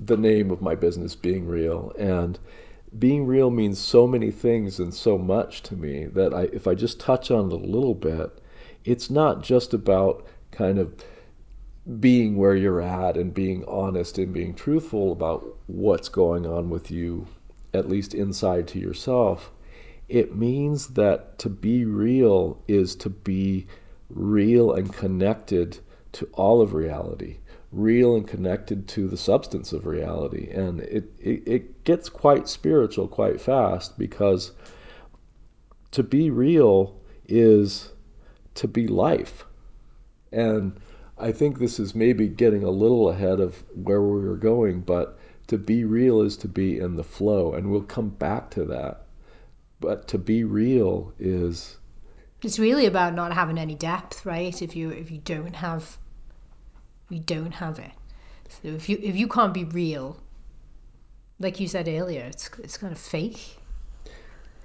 [0.00, 2.38] the name of my business, Being Real, and
[2.98, 6.74] being real means so many things and so much to me that I, if I
[6.74, 8.40] just touch on it a little bit,
[8.86, 10.94] it's not just about kind of
[12.00, 16.90] being where you're at and being honest and being truthful about what's going on with
[16.90, 17.26] you,
[17.74, 19.50] at least inside to yourself.
[20.08, 23.66] It means that to be real is to be
[24.08, 25.78] real and connected
[26.12, 27.38] to all of reality,
[27.72, 30.50] real and connected to the substance of reality.
[30.50, 34.52] And it, it, it gets quite spiritual quite fast because
[35.90, 37.92] to be real is
[38.54, 39.44] to be life.
[40.32, 40.80] And
[41.18, 45.18] I think this is maybe getting a little ahead of where we were going, but
[45.48, 47.52] to be real is to be in the flow.
[47.52, 49.06] And we'll come back to that.
[49.80, 51.76] But to be real is
[52.42, 54.60] It's really about not having any depth, right?
[54.62, 55.98] If you if you don't have
[57.10, 57.92] you don't have it.
[58.48, 60.16] So if you if you can't be real,
[61.38, 63.58] like you said earlier, it's it's kind of fake.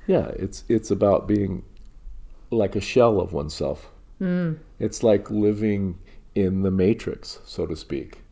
[0.08, 1.64] yeah, it's it's about being
[2.52, 3.90] like a shell of oneself.
[4.22, 4.60] Mm.
[4.80, 5.98] It's like living
[6.36, 8.23] in the matrix, so to speak.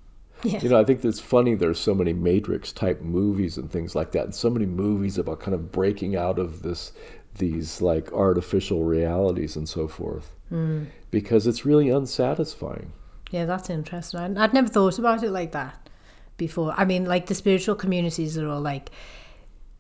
[0.43, 0.59] Yeah.
[0.61, 4.11] You know, I think it's funny there's so many Matrix type movies and things like
[4.13, 6.91] that, and so many movies about kind of breaking out of this
[7.37, 10.29] these like artificial realities and so forth.
[10.51, 10.87] Mm.
[11.11, 12.91] Because it's really unsatisfying.
[13.31, 14.19] Yeah, that's interesting.
[14.19, 15.89] I'd, I'd never thought about it like that
[16.37, 16.73] before.
[16.75, 18.91] I mean, like the spiritual communities are all like,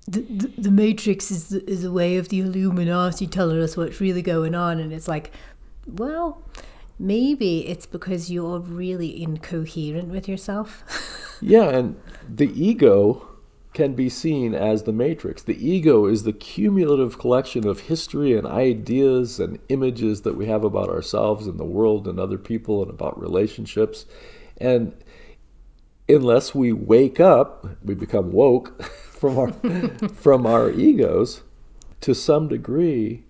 [0.07, 3.99] the, the, the Matrix is the, is a way of the Illuminati telling us what's
[3.99, 5.31] really going on, and it's like,
[5.85, 6.41] well,
[7.01, 10.83] maybe it's because you're really incoherent with yourself.
[11.43, 11.99] Yeah, and
[12.29, 13.27] the ego
[13.73, 15.41] can be seen as the matrix.
[15.41, 20.63] The ego is the cumulative collection of history and ideas and images that we have
[20.63, 24.05] about ourselves and the world and other people and about relationships.
[24.57, 24.93] And
[26.07, 29.51] unless we wake up, we become woke from our
[30.13, 31.41] from our egos
[32.01, 33.23] to some degree,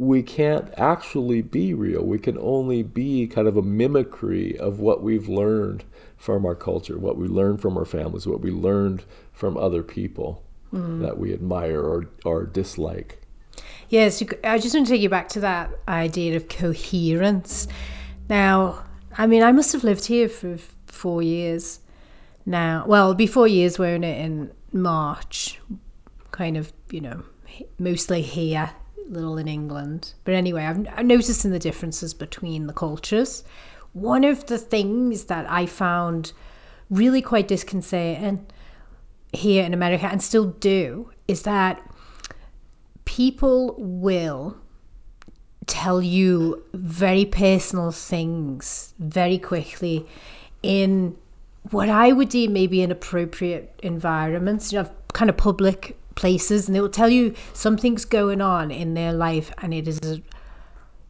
[0.00, 2.02] we can't actually be real.
[2.02, 5.84] We can only be kind of a mimicry of what we've learned
[6.16, 10.42] from our culture, what we learned from our families, what we learned from other people
[10.72, 11.02] mm.
[11.02, 13.20] that we admire or, or dislike.
[13.90, 17.68] Yes, I just want to take you back to that idea of coherence.
[18.30, 18.82] Now,
[19.18, 21.78] I mean, I must have lived here for four years
[22.46, 22.84] now.
[22.86, 25.60] Well, it'll be four years, won't it, in March?
[26.30, 27.22] Kind of, you know,
[27.78, 28.70] mostly here,
[29.10, 30.12] little in England.
[30.24, 33.44] But anyway, I'm, I'm noticing the differences between the cultures.
[33.92, 36.32] One of the things that I found
[36.90, 38.46] really quite disconcerting
[39.32, 41.80] here in America and still do is that
[43.04, 44.56] people will
[45.66, 50.06] tell you very personal things very quickly
[50.62, 51.16] in
[51.70, 56.80] what I would deem maybe inappropriate environments, you know, kind of public places, and they
[56.80, 60.20] will tell you something's going on in their life, and it is a,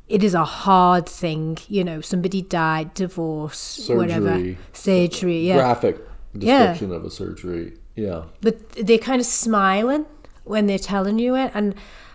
[0.09, 1.59] it is a hard thing.
[1.69, 4.59] You know, somebody died, divorce, whatever, Surgery.
[4.73, 5.57] surgery, yeah.
[5.57, 5.97] Graphic
[6.35, 6.59] Yeah.
[6.69, 7.73] description of a surgery.
[7.97, 8.23] Yeah.
[8.41, 10.07] but they're kind of smiling
[10.45, 11.75] when they're telling you it and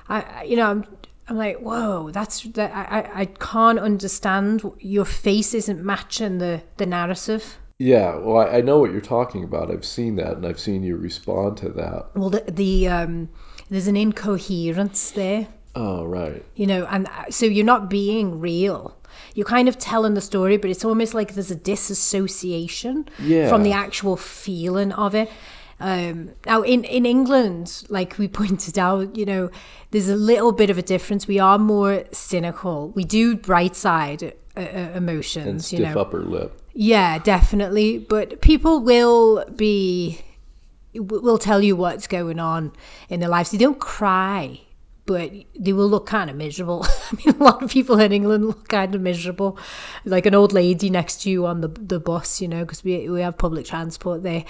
[0.10, 0.84] i you know i'm
[1.28, 6.62] i'm like whoa that's that i i I can't understand your face isn't matching the
[6.78, 7.44] the narrative
[7.78, 8.16] Yeah.
[8.16, 9.70] Well, I, I know what you're talking about.
[9.70, 12.08] I've seen that and I've seen you respond to that.
[12.16, 13.30] well the, the um
[13.70, 15.48] there's an incoherence there
[15.78, 16.42] Oh, right.
[16.56, 18.96] you know and uh, so you're not being real
[19.34, 23.50] you're kind of telling the story but it's almost like there's a disassociation Yeah.
[23.50, 25.30] from the actual feeling of it
[25.82, 29.50] um, now in, in england like we pointed out you know
[29.92, 34.34] there's a little bit of a difference we are more cynical we do bright side
[34.58, 36.60] uh, emotions And you know upper lip.
[36.74, 37.98] yeah, definitely.
[38.00, 40.22] But people will be
[40.96, 42.72] will tell you what's going on
[43.10, 43.52] in their lives.
[43.52, 44.62] They don't cry,
[45.06, 46.86] but they will look kind of miserable.
[47.12, 49.58] I mean, a lot of people in England look kind of miserable,
[50.06, 53.10] like an old lady next to you on the the bus, you know, because we
[53.10, 54.46] we have public transport there.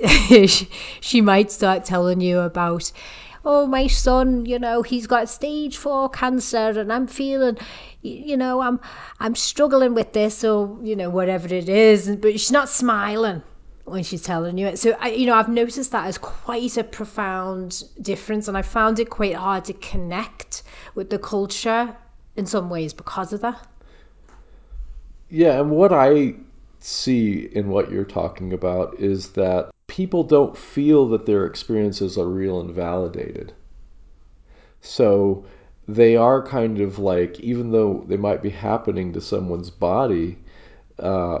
[0.46, 0.68] she,
[1.00, 2.92] she might start telling you about.
[3.44, 7.56] Oh, my son, you know, he's got stage four cancer, and I'm feeling,
[8.02, 8.78] you know, I'm,
[9.18, 12.14] I'm struggling with this, or you know, whatever it is.
[12.16, 13.42] But she's not smiling
[13.84, 14.78] when she's telling you it.
[14.78, 18.98] So I, you know, I've noticed that as quite a profound difference, and I found
[18.98, 20.62] it quite hard to connect
[20.94, 21.96] with the culture
[22.36, 23.66] in some ways because of that.
[25.30, 26.34] Yeah, and what I
[26.80, 32.28] see in what you're talking about is that people don't feel that their experiences are
[32.28, 33.52] real and validated.
[34.80, 35.44] So
[35.88, 40.38] they are kind of like, even though they might be happening to someone's body,
[41.00, 41.40] uh,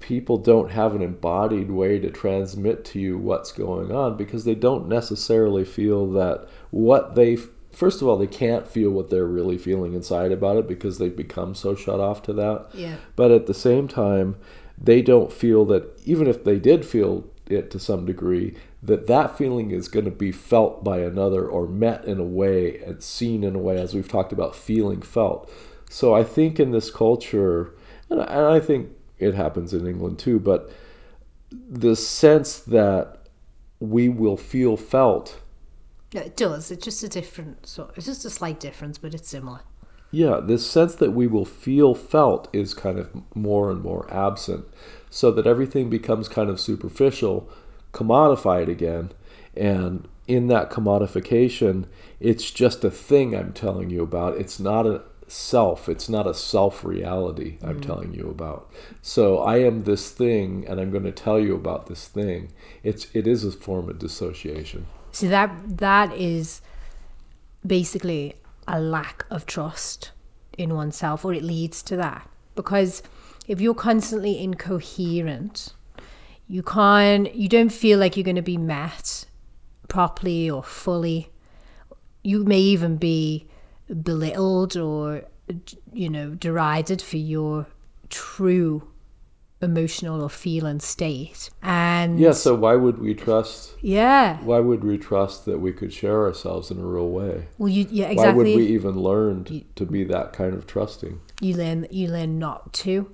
[0.00, 4.56] people don't have an embodied way to transmit to you what's going on because they
[4.56, 7.36] don't necessarily feel that what they
[7.70, 11.16] first of all, they can't feel what they're really feeling inside about it because they've
[11.16, 12.66] become so shut off to that.
[12.74, 12.96] Yeah.
[13.14, 14.34] But at the same time,
[14.76, 19.36] they don't feel that even if they did feel it to some degree, that that
[19.36, 23.44] feeling is going to be felt by another or met in a way and seen
[23.44, 25.50] in a way, as we've talked about, feeling felt.
[25.90, 27.74] So I think in this culture,
[28.08, 30.70] and I, think it happens in England too, but
[31.68, 33.18] the sense that
[33.80, 35.40] we will feel felt
[36.12, 36.70] Yeah, it does.
[36.70, 37.96] It's just a different sort.
[37.96, 39.60] It's just a slight difference, but it's similar.
[40.12, 44.64] Yeah, this sense that we will feel felt is kind of more and more absent,
[45.10, 47.48] so that everything becomes kind of superficial,
[47.92, 49.10] commodified again,
[49.56, 51.86] and in that commodification,
[52.20, 54.38] it's just a thing I'm telling you about.
[54.38, 57.86] It's not a self, it's not a self reality I'm mm.
[57.86, 58.70] telling you about.
[59.02, 62.52] So I am this thing and I'm going to tell you about this thing.
[62.84, 64.86] It's it is a form of dissociation.
[65.12, 66.60] So that that is
[67.66, 68.34] basically
[68.68, 70.12] a lack of trust
[70.56, 72.28] in oneself, or it leads to that.
[72.54, 73.02] Because
[73.50, 75.74] if you're constantly incoherent,
[76.46, 79.24] you can't, you don't feel like you're going to be met
[79.88, 81.28] properly or fully.
[82.22, 83.48] You may even be
[84.04, 85.24] belittled or,
[85.92, 87.66] you know, derided for your
[88.08, 88.86] true
[89.60, 91.50] emotional or feeling state.
[91.60, 95.92] And Yeah, so why would we trust yeah, why would we trust that we could
[95.92, 97.48] share ourselves in a real way?
[97.58, 101.18] well, you yeah Why would we even learn t- to be that kind of trusting?
[101.40, 103.10] You learn you learn not to.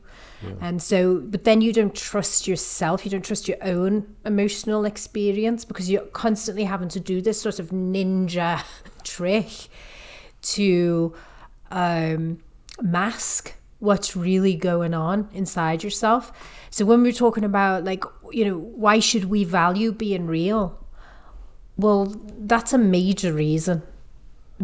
[0.60, 5.64] And so but then you don't trust yourself you don't trust your own emotional experience
[5.64, 8.62] because you're constantly having to do this sort of ninja
[9.04, 9.48] trick
[10.42, 11.14] to
[11.70, 12.38] um,
[12.80, 16.32] mask what's really going on inside yourself.
[16.70, 20.78] So when we're talking about like you know why should we value being real?
[21.76, 23.82] Well that's a major reason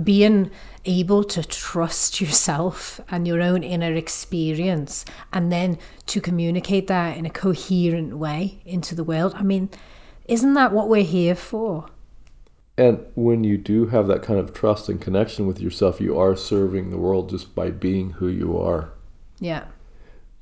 [0.03, 0.51] being
[0.84, 7.26] able to trust yourself and your own inner experience and then to communicate that in
[7.26, 9.34] a coherent way into the world.
[9.36, 9.68] I mean,
[10.26, 11.86] isn't that what we're here for?
[12.78, 16.34] And when you do have that kind of trust and connection with yourself, you are
[16.34, 18.90] serving the world just by being who you are.
[19.40, 19.64] Yeah.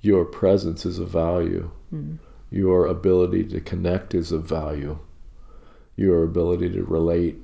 [0.01, 1.71] Your presence is of value.
[1.91, 2.15] Hmm.
[2.53, 4.99] Your ability to connect is of value.
[5.97, 7.37] Your ability to relate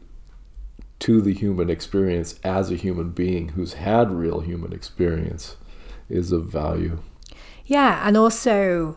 [1.00, 5.56] to the human experience as a human being who's had real human experience
[6.08, 6.98] is of value.
[7.66, 8.96] Yeah, and also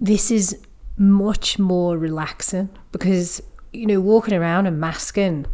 [0.00, 0.56] this is
[0.96, 3.42] much more relaxing because
[3.72, 5.46] you know walking around and masking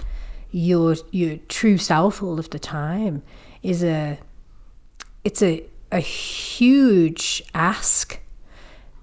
[0.50, 3.22] your your true self all of the time
[3.62, 4.18] is a
[5.24, 8.20] it's a a huge ask.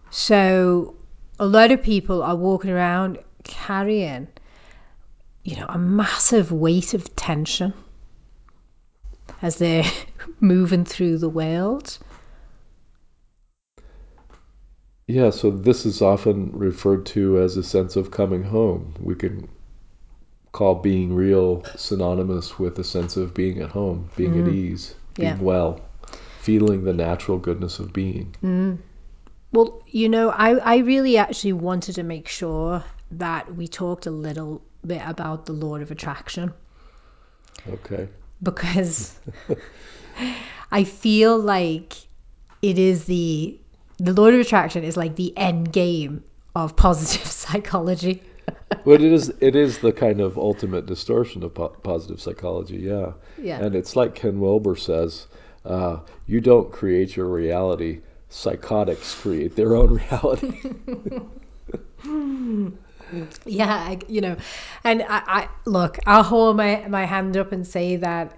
[0.09, 0.95] So
[1.39, 4.27] a lot of people are walking around carrying
[5.47, 7.73] you know a massive weight of tension
[9.41, 9.89] as they're
[10.41, 11.97] moving through the world.
[15.07, 18.93] Yeah, so this is often referred to as a sense of coming home.
[18.99, 19.47] We can
[20.51, 24.73] call being real synonymous with a sense of being at home, being at mm-hmm.
[24.73, 25.37] ease, being Yeah.
[25.39, 25.79] well,
[26.41, 28.35] feeling the natural goodness of being.
[28.43, 28.79] Mm.
[29.53, 34.11] Well, you know, I, I really actually wanted to make sure that we talked a
[34.11, 36.53] little bit about the law of attraction
[37.69, 38.07] Okay.
[38.41, 39.19] because
[40.71, 41.93] I feel like
[42.61, 43.59] it is the
[43.99, 46.23] the law of attraction is like the end game
[46.55, 48.21] of positive psychology.
[48.85, 53.13] Well, it is it is the kind of ultimate distortion of po- positive psychology, yeah.
[53.37, 53.59] Yeah.
[53.63, 55.27] And it's like Ken Wilber says,
[55.65, 58.01] uh, you don't create your reality.
[58.29, 60.59] Psychotics create their own reality.
[63.45, 64.35] Yeah, I, you know,
[64.83, 68.37] and I, I look, I'll hold my my hand up and say that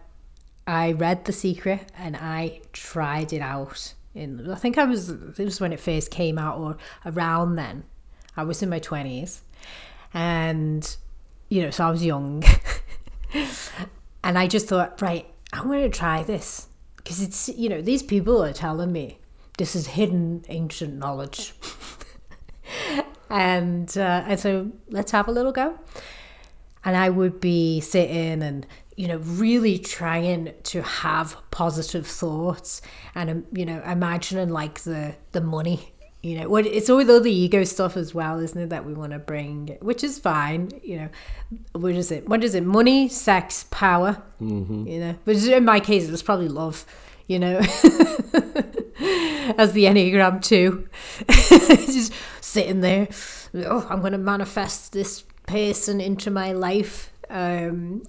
[0.68, 3.94] I read The Secret and I tried it out.
[4.16, 7.84] In I think I was it was when it first came out or around then.
[8.38, 9.42] I was in my twenties,
[10.14, 10.96] and
[11.50, 12.44] you know, so I was young,
[14.24, 16.68] and I just thought, right, I'm going to try this
[16.98, 19.18] because it's you know these people are telling me
[19.58, 21.54] this is hidden ancient knowledge.
[23.30, 25.78] and uh, and so let's have a little go.
[26.86, 28.66] And I would be sitting and
[28.96, 32.82] you know really trying to have positive thoughts
[33.16, 35.94] and um, you know imagining like the the money.
[36.22, 38.70] You know, what it's all the ego stuff as well, isn't it?
[38.72, 40.70] That we want to bring, which is fine.
[40.84, 41.10] You know,
[41.72, 42.28] what is it?
[42.28, 42.66] What is it?
[42.66, 44.22] Money, sex, power.
[44.42, 44.86] Mm-hmm.
[44.86, 46.86] You know, but in my case, it was probably love.
[47.28, 47.62] You know,
[49.58, 50.90] as the Enneagram two,
[51.30, 53.08] just sitting there.
[53.54, 57.10] Oh, I'm going to manifest this person into my life.
[57.30, 58.04] Um,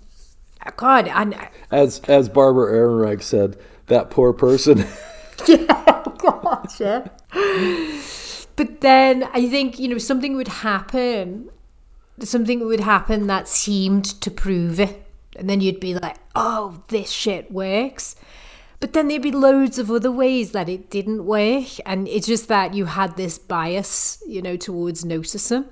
[0.77, 1.37] God, and
[1.71, 4.79] As as Barbara Ehrenreich said, that poor person.
[5.47, 7.07] yeah, God, yeah.
[8.57, 11.49] But then I think you know something would happen,
[12.19, 17.11] something would happen that seemed to prove it, and then you'd be like, "Oh, this
[17.11, 18.17] shit works."
[18.81, 22.49] But then there'd be loads of other ways that it didn't work, and it's just
[22.49, 25.67] that you had this bias, you know, towards noticing,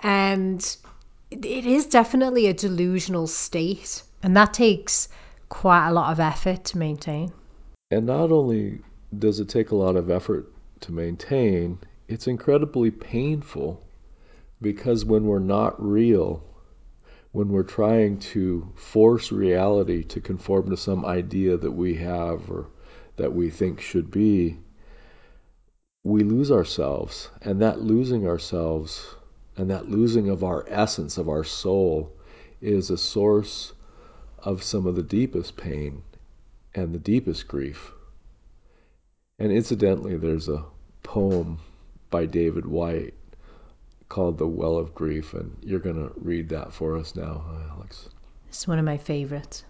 [0.00, 0.76] and
[1.30, 5.08] it it is definitely a delusional state, and that takes
[5.50, 7.32] quite a lot of effort to maintain.
[7.90, 8.80] And not only
[9.18, 11.78] does it take a lot of effort to maintain,
[12.08, 13.82] it's incredibly painful
[14.62, 16.42] because when we're not real,
[17.32, 22.66] when we're trying to force reality to conform to some idea that we have or
[23.16, 24.58] that we think should be,
[26.02, 27.28] we lose ourselves.
[27.42, 29.14] And that losing ourselves
[29.56, 32.12] and that losing of our essence, of our soul,
[32.60, 33.74] is a source
[34.38, 36.02] of some of the deepest pain
[36.74, 37.92] and the deepest grief.
[39.38, 40.64] And incidentally, there's a
[41.02, 41.58] poem
[42.10, 43.14] by David Whyte
[44.10, 48.08] called The Well of Grief, and you're going to read that for us now, Alex.
[48.48, 49.62] It's one of my favourites.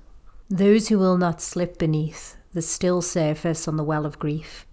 [0.48, 4.66] Those who will not slip beneath the still surface on the well of grief,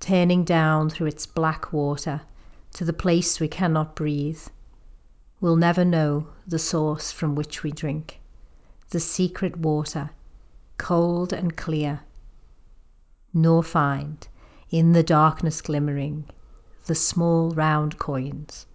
[0.00, 2.22] turning down through its black water
[2.72, 4.42] to the place we cannot breathe,
[5.40, 8.20] will never know the source from which we drink,
[8.90, 10.10] the secret water,
[10.76, 12.00] cold and clear,
[13.32, 14.26] nor find,
[14.70, 16.24] in the darkness glimmering,
[16.86, 18.66] the small round coins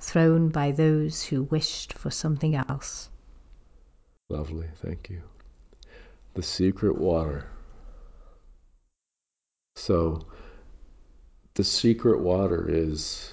[0.00, 3.08] thrown by those who wished for something else.
[4.28, 5.22] Lovely, thank you.
[6.34, 7.46] The secret water.
[9.76, 10.26] So,
[11.54, 13.32] the secret water is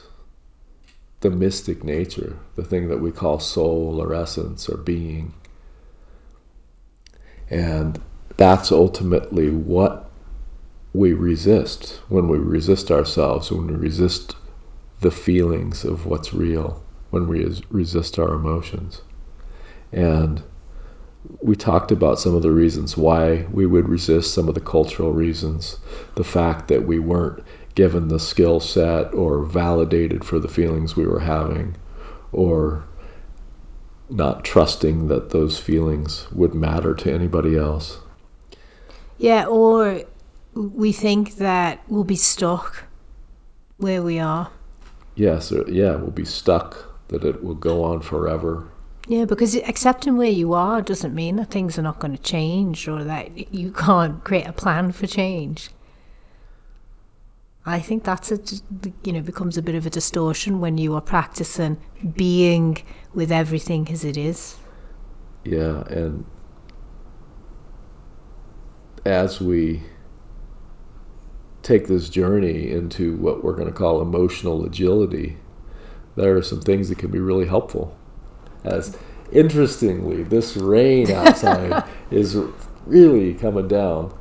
[1.22, 5.34] the mystic nature, the thing that we call soul or essence or being.
[7.50, 8.02] And
[8.38, 10.10] that's ultimately what
[10.94, 14.36] we resist when we resist ourselves, when we resist
[15.02, 19.02] the feelings of what's real, when we resist our emotions.
[19.92, 20.42] And
[21.42, 25.12] we talked about some of the reasons why we would resist, some of the cultural
[25.12, 25.78] reasons,
[26.16, 27.44] the fact that we weren't
[27.76, 31.76] given the skill set or validated for the feelings we were having,
[32.32, 32.84] or
[34.10, 38.00] not trusting that those feelings would matter to anybody else.
[39.18, 40.02] Yeah, or
[40.54, 42.84] we think that we'll be stuck
[43.78, 44.50] where we are.
[45.18, 48.68] Yes, or, yeah, we'll be stuck, that it will go on forever.
[49.08, 52.88] Yeah, because accepting where you are doesn't mean that things are not going to change
[52.88, 55.72] or that you can't create a plan for change.
[57.66, 58.40] I think that's a
[59.04, 61.78] you know becomes a bit of a distortion when you are practicing
[62.16, 62.78] being
[63.14, 64.56] with everything as it is.
[65.44, 66.24] Yeah, and
[69.04, 69.82] as we
[71.68, 75.36] take this journey into what we're going to call emotional agility,
[76.16, 77.96] there are some things that can be really helpful.
[78.64, 78.98] As
[79.34, 82.38] interestingly, this rain outside is
[82.86, 84.18] really coming down.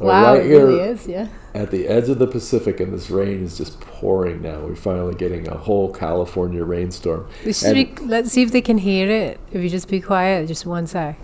[0.00, 1.28] Wow, right it really is, yeah.
[1.54, 4.60] At the edge of the Pacific, and this rain is just pouring now.
[4.60, 7.28] We're finally getting a whole California rainstorm.
[7.44, 9.38] Be, let's see if they can hear it.
[9.52, 11.16] If you just be quiet, just one sec.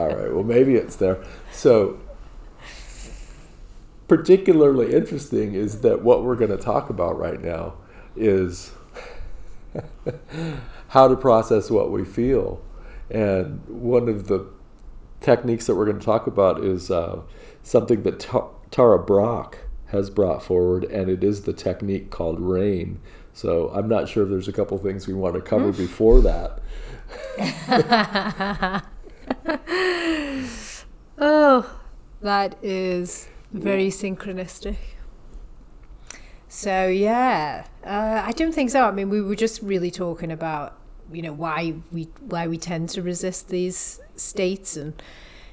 [0.00, 0.32] All right.
[0.32, 1.22] Well, maybe it's there.
[1.52, 1.98] So,
[4.08, 7.74] particularly interesting is that what we're going to talk about right now
[8.16, 8.72] is
[10.88, 12.62] how to process what we feel.
[13.10, 14.46] And one of the
[15.20, 17.20] techniques that we're going to talk about is uh,
[17.62, 18.20] something that
[18.70, 22.98] Tara Brach has brought forward, and it is the technique called RAIN.
[23.34, 26.60] So I'm not sure if there's a couple things we want to cover before that.
[31.18, 31.80] oh,
[32.20, 34.76] that is very synchronistic.
[36.48, 38.82] So yeah, uh, I don't think so.
[38.82, 40.76] I mean, we were just really talking about
[41.12, 45.00] you know why we why we tend to resist these states, and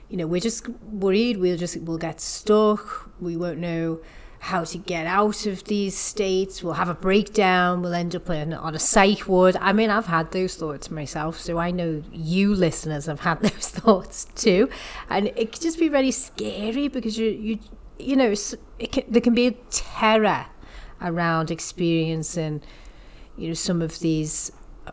[0.10, 3.10] you know we're just worried we'll just we'll get stuck.
[3.20, 4.00] We won't know
[4.40, 6.64] how to get out of these states.
[6.64, 7.82] We'll have a breakdown.
[7.82, 9.58] We'll end up in, on a psych ward.
[9.60, 13.70] I mean, I've had those thoughts myself, so I know you listeners have had those
[13.70, 14.70] thoughts too,
[15.10, 17.60] and it can just be very scary because you you
[18.00, 18.34] you know
[18.80, 20.46] can, there can be a terror
[21.02, 22.62] around experiencing
[23.38, 24.52] you know some of these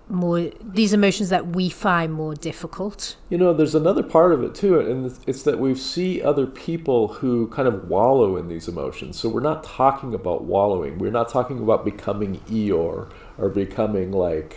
[0.08, 3.16] more these emotions that we find more difficult.
[3.30, 7.08] You know there's another part of it too and it's that we see other people
[7.08, 9.18] who kind of wallow in these emotions.
[9.18, 10.98] So we're not talking about wallowing.
[10.98, 14.56] We're not talking about becoming eeyore or becoming like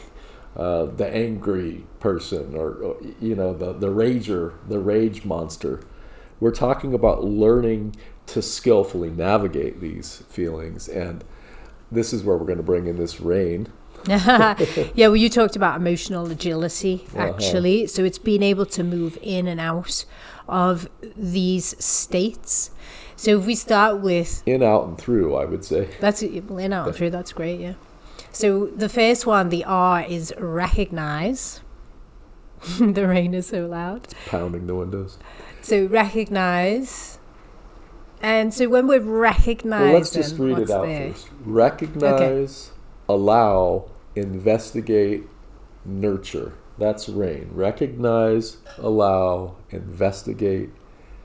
[0.56, 5.82] uh, the angry person or, or you know the, the rager the rage monster.
[6.40, 7.96] We're talking about learning
[8.28, 10.88] to skillfully navigate these feelings.
[10.90, 11.24] And
[11.92, 13.68] this is where we're going to bring in this rain
[14.08, 17.28] yeah, well, you talked about emotional agility, uh-huh.
[17.28, 17.88] actually.
[17.88, 20.06] So it's being able to move in and out
[20.48, 20.88] of
[21.18, 22.72] these states.
[23.18, 26.72] So if we start with in out and through i would say that's well, in
[26.72, 27.74] out and through, that's great, yeah.
[28.32, 31.62] So the first one, the R, is recognize.
[32.80, 34.08] the rain is so loud.
[34.28, 35.18] pounding the windows
[35.62, 37.20] So recognize.
[38.22, 42.72] And so when we're recognizing, well let's just read it out there, first recognize
[43.10, 45.24] allow investigate
[45.86, 50.70] nurture that's rain recognize allow investigate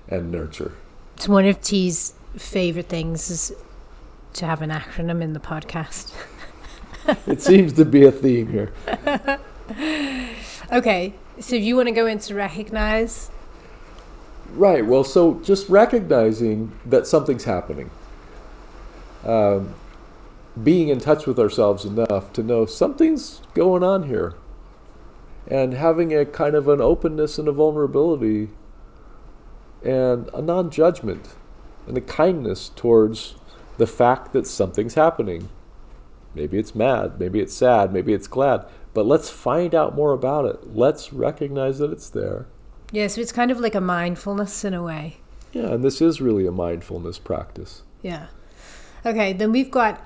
[0.08, 0.72] and nurture
[1.16, 3.52] It's one of T's favorite things is
[4.34, 6.12] to have an acronym in the podcast.
[7.26, 8.72] it seems to be a theme here
[10.72, 13.30] Okay, so you want to go into recognize?
[14.54, 14.84] Right.
[14.84, 17.90] Well, so just recognizing that something's happening,
[19.24, 19.74] um,
[20.62, 24.34] being in touch with ourselves enough to know something's going on here,
[25.48, 28.48] and having a kind of an openness and a vulnerability,
[29.82, 31.28] and a non judgment,
[31.86, 33.34] and a kindness towards
[33.78, 35.48] the fact that something's happening.
[36.34, 40.44] Maybe it's mad, maybe it's sad, maybe it's glad, but let's find out more about
[40.46, 40.74] it.
[40.74, 42.46] Let's recognize that it's there.
[42.90, 45.16] Yeah, so it's kind of like a mindfulness in a way.
[45.52, 47.82] Yeah, and this is really a mindfulness practice.
[48.02, 48.26] Yeah.
[49.04, 50.02] Okay, then we've got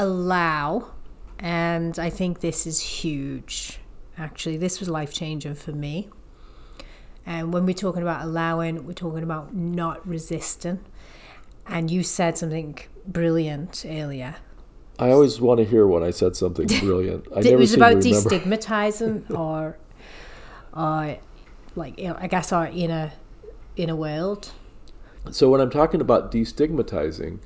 [0.00, 0.90] allow,
[1.38, 3.78] and I think this is huge.
[4.18, 6.08] Actually, this was life changing for me.
[7.26, 10.80] And when we're talking about allowing, we're talking about not resisting.
[11.66, 14.34] And you said something brilliant earlier.
[14.98, 17.26] I always want to hear when I said something brilliant.
[17.34, 19.76] I it was about destigmatizing or,
[20.74, 21.16] or
[21.76, 23.12] like I guess our inner
[23.76, 24.50] inner world.
[25.30, 27.38] So when I'm talking about destigmatizing,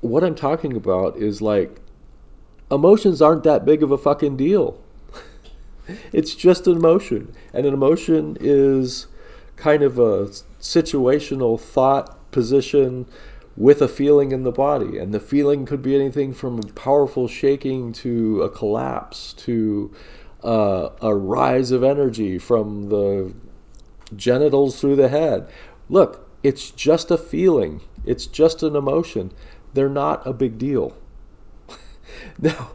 [0.00, 1.80] what I'm talking about is like
[2.70, 4.80] emotions aren't that big of a fucking deal.
[6.12, 9.06] it's just an emotion, and an emotion is
[9.56, 10.26] kind of a
[10.60, 13.06] situational thought position
[13.56, 17.26] with a feeling in the body, and the feeling could be anything from a powerful
[17.26, 19.92] shaking to a collapse to
[20.44, 23.32] uh, a rise of energy from the
[24.14, 25.48] genitals through the head.
[25.88, 27.80] Look, it's just a feeling.
[28.04, 29.32] It's just an emotion.
[29.74, 30.96] They're not a big deal.
[32.38, 32.70] now,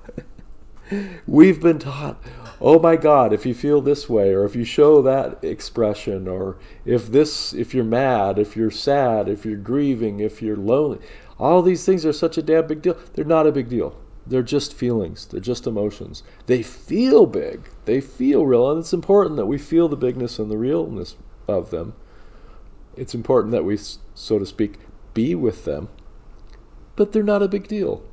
[1.25, 2.21] we've been taught,
[2.61, 6.57] oh my God, if you feel this way, or if you show that expression, or
[6.85, 10.99] if this, if you're mad, if you're sad, if you're grieving, if you're lonely,
[11.39, 12.97] all these things are such a damn big deal.
[13.13, 13.95] They're not a big deal.
[14.25, 15.25] They're just feelings.
[15.25, 16.23] They're just emotions.
[16.45, 17.69] They feel big.
[17.85, 18.71] They feel real.
[18.71, 21.15] And it's important that we feel the bigness and the realness
[21.47, 21.93] of them.
[22.95, 23.77] It's important that we,
[24.15, 24.79] so to speak,
[25.13, 25.89] be with them.
[26.95, 28.03] But they're not a big deal.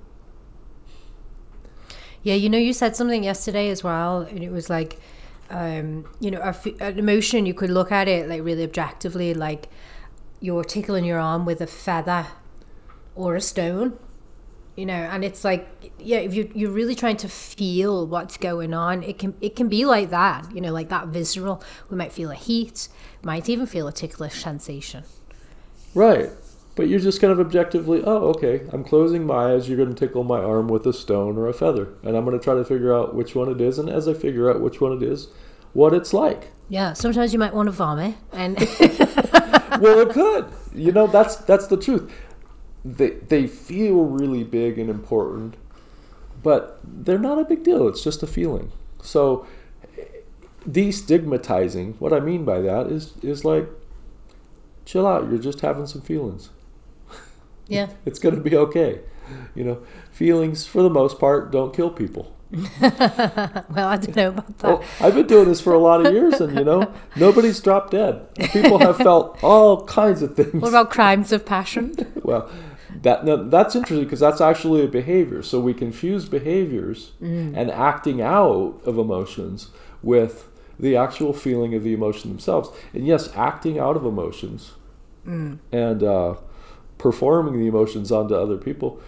[2.22, 4.98] Yeah, you know, you said something yesterday as well, and it was like,
[5.50, 7.46] um, you know, a f- an emotion.
[7.46, 9.68] You could look at it like really objectively, like
[10.40, 12.26] you're tickling your arm with a feather
[13.14, 13.98] or a stone,
[14.76, 15.68] you know, and it's like,
[15.98, 19.68] yeah, if you you're really trying to feel what's going on, it can it can
[19.68, 21.62] be like that, you know, like that visceral.
[21.90, 22.88] We might feel a heat,
[23.22, 25.04] might even feel a ticklish sensation.
[25.94, 26.30] Right.
[26.80, 29.68] But you're just kind of objectively, oh, okay, I'm closing my eyes.
[29.68, 31.88] You're going to tickle my arm with a stone or a feather.
[32.04, 33.78] And I'm going to try to figure out which one it is.
[33.78, 35.28] And as I figure out which one it is,
[35.74, 36.48] what it's like.
[36.70, 38.58] Yeah, sometimes you might want to vomit, and
[39.78, 40.46] well, it could.
[40.74, 42.10] You know, that's that's the truth.
[42.86, 45.58] They they feel really big and important,
[46.42, 47.88] but they're not a big deal.
[47.88, 48.72] It's just a feeling.
[49.02, 49.46] So,
[50.66, 51.96] destigmatizing.
[51.98, 53.68] What I mean by that is is like,
[54.86, 55.28] chill out.
[55.28, 56.48] You're just having some feelings.
[57.70, 59.00] Yeah, It's going to be okay.
[59.54, 62.36] You know, feelings for the most part don't kill people.
[62.80, 64.68] well, I don't know about that.
[64.68, 67.92] Oh, I've been doing this for a lot of years, and you know, nobody's dropped
[67.92, 68.34] dead.
[68.52, 70.54] People have felt all kinds of things.
[70.54, 71.94] What about crimes of passion?
[72.24, 72.50] Well,
[73.02, 75.44] that no, that's interesting because that's actually a behavior.
[75.44, 79.68] So we confuse behaviors and acting out of emotions
[80.02, 80.48] with
[80.80, 82.68] the actual feeling of the emotion themselves.
[82.94, 84.72] And yes, acting out of emotions
[85.72, 86.34] and uh,
[87.00, 89.00] performing the emotions onto other people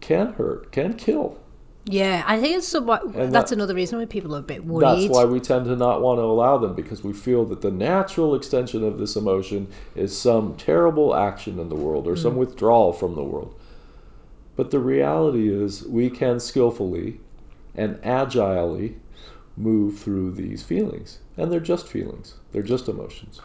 [0.00, 1.36] can hurt, can kill.
[1.86, 3.04] Yeah, I think it's somewhat.
[3.04, 5.08] And that's that- another reason why people are a bit worried.
[5.08, 7.70] That's why we tend to not want to allow them because we feel that the
[7.70, 12.38] natural extension of this emotion is some terrible action in the world or some mm.
[12.38, 13.54] withdrawal from the world.
[14.56, 17.18] But the reality is, we can skillfully
[17.74, 18.96] and agilely
[19.56, 21.18] move through these feelings.
[21.36, 23.40] And they're just feelings, they're just emotions.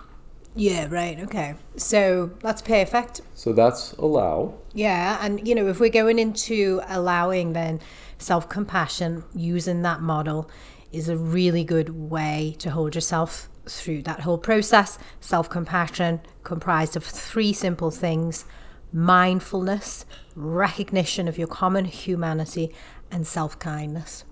[0.55, 1.19] Yeah, right.
[1.19, 1.55] Okay.
[1.75, 3.21] So that's perfect.
[3.33, 4.53] So that's allow.
[4.73, 5.17] Yeah.
[5.21, 7.81] And, you know, if we're going into allowing, then
[8.19, 10.49] self compassion using that model
[10.93, 14.97] is a really good way to hold yourself through that whole process.
[15.19, 18.45] Self compassion comprised of three simple things
[18.93, 22.73] mindfulness, recognition of your common humanity,
[23.11, 24.23] and self kindness.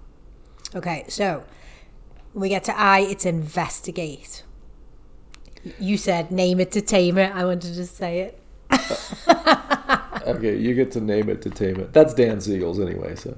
[0.73, 1.43] Okay, so
[2.31, 4.43] when we get to I, it's investigate.
[5.79, 7.33] You said name it to tame it.
[7.33, 8.39] I wanted to say it.
[10.25, 11.91] Okay, you get to name it to tame it.
[11.91, 13.35] That's Dan Siegel's anyway, so.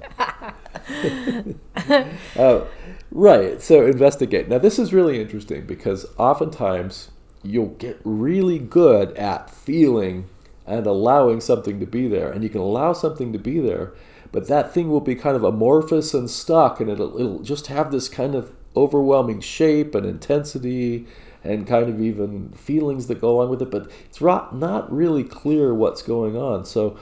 [2.36, 2.64] uh,
[3.10, 4.48] right, so investigate.
[4.48, 7.10] Now, this is really interesting because oftentimes
[7.42, 10.28] you'll get really good at feeling
[10.66, 12.30] and allowing something to be there.
[12.30, 13.92] And you can allow something to be there,
[14.30, 17.90] but that thing will be kind of amorphous and stuck, and it'll, it'll just have
[17.90, 21.06] this kind of overwhelming shape and intensity
[21.46, 25.72] and kind of even feelings that go along with it, but it's not really clear
[25.74, 26.64] what's going on.
[26.64, 26.98] So,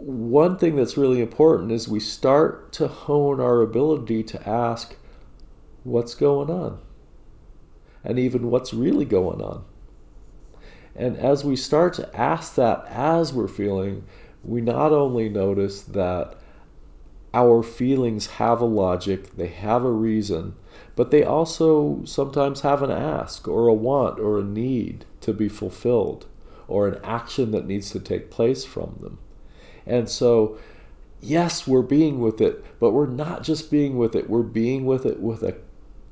[0.00, 4.96] one thing that's really important is we start to hone our ability to ask
[5.84, 6.78] what's going on
[8.02, 9.64] and even what's really going on.
[10.96, 14.04] And as we start to ask that as we're feeling,
[14.42, 16.36] we not only notice that
[17.32, 20.54] our feelings have a logic, they have a reason,
[20.96, 25.48] but they also sometimes have an ask or a want or a need to be
[25.48, 26.26] fulfilled
[26.68, 29.18] or an action that needs to take place from them.
[29.86, 30.58] And so,
[31.20, 35.04] yes, we're being with it, but we're not just being with it, we're being with
[35.06, 35.56] it with a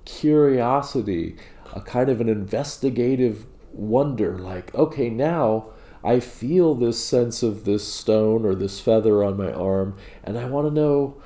[0.05, 1.37] curiosity,
[1.75, 5.67] a kind of an investigative wonder like, okay, now
[6.03, 10.47] I feel this sense of this stone or this feather on my arm, and I
[10.47, 11.17] want to know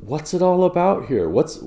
[0.00, 1.28] what's it all about here?
[1.28, 1.58] What's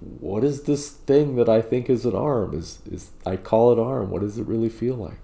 [0.00, 2.54] what is this thing that I think is an arm?
[2.54, 4.10] Is is I call it arm?
[4.10, 5.20] What does it really feel like?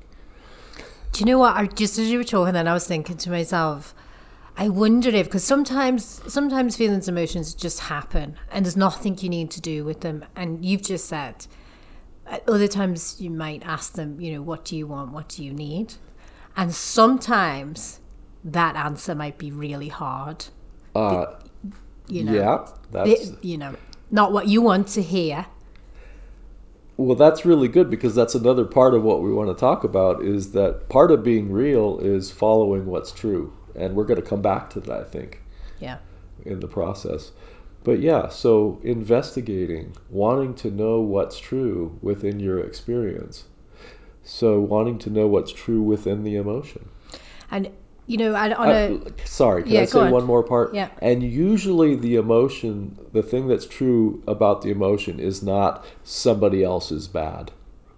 [1.13, 1.57] Do you know what?
[1.57, 3.95] I just as you were talking, then I was thinking to myself,
[4.57, 9.29] I wonder if because sometimes sometimes feelings, and emotions just happen, and there's nothing you
[9.29, 10.25] need to do with them.
[10.37, 11.47] And you've just said,
[12.27, 15.13] at other times you might ask them, you know, what do you want?
[15.13, 15.95] What do you need?
[16.57, 18.01] And sometimes
[18.45, 20.45] that answer might be really hard.
[20.95, 21.27] Uh,
[22.09, 23.75] You know, yeah, that's It- you know,
[24.11, 25.47] not what you want to hear.
[26.97, 30.23] well, that's really good because that's another part of what we want to talk about
[30.23, 34.43] is that part of being real is following what's true, and we're going to come
[34.43, 35.41] back to that, I think.
[35.81, 35.99] Yeah.
[36.45, 37.33] in the process.
[37.83, 43.45] But yeah, so investigating, wanting to know what's true within your experience.
[44.23, 46.89] So wanting to know what's true within the emotion.
[47.51, 47.71] And
[48.07, 50.11] you know, on Uh, a sorry, can Yeah, I say on.
[50.13, 50.75] one more part?
[50.75, 50.89] Yeah.
[51.01, 56.93] And usually the emotion, the thing that's true about the emotion is not somebody else
[56.93, 57.51] is bad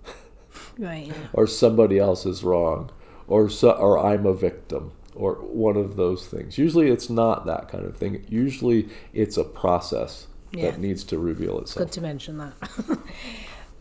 [0.78, 2.90] right, or somebody else is wrong
[3.28, 6.58] or so, or I'm a victim or one of those things.
[6.58, 8.24] Usually it's not that kind of thing.
[8.28, 10.70] Usually it's a process Yeah.
[10.70, 11.86] that needs to reveal itself.
[11.86, 12.54] good to mention that.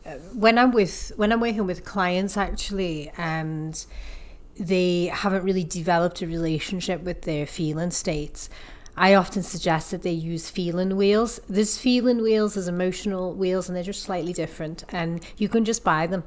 [0.07, 3.73] Uh, when I'm with when I'm working with clients actually, and
[4.57, 8.49] they haven't really developed a relationship with their feeling states.
[8.97, 11.39] I often suggest that they use feeling wheels.
[11.49, 14.85] There's feeling wheels, there's emotional wheels, and they're just slightly different.
[14.89, 16.23] And you can just buy them,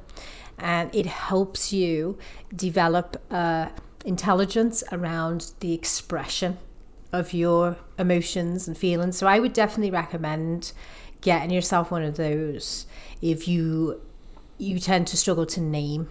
[0.59, 2.19] and it helps you
[2.55, 3.69] develop uh,
[4.05, 6.57] intelligence around the expression
[7.11, 9.17] of your emotions and feelings.
[9.17, 10.71] So I would definitely recommend
[11.21, 12.85] getting yourself one of those
[13.21, 13.99] if you
[14.57, 16.09] you tend to struggle to name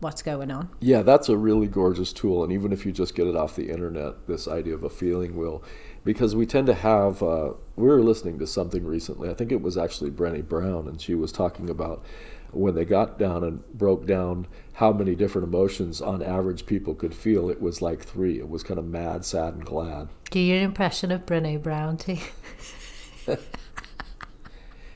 [0.00, 0.68] what's going on.
[0.80, 2.44] Yeah, that's a really gorgeous tool.
[2.44, 5.36] And even if you just get it off the internet, this idea of a feeling
[5.36, 5.62] wheel,
[6.04, 9.28] because we tend to have, uh, we were listening to something recently.
[9.30, 12.04] I think it was actually Brené Brown, and she was talking about
[12.52, 17.14] when they got down and broke down how many different emotions on average people could
[17.14, 17.50] feel.
[17.50, 18.38] It was like three.
[18.38, 20.08] It was kind of mad, sad, and glad.
[20.30, 22.18] Do your impression of Brene Brown too.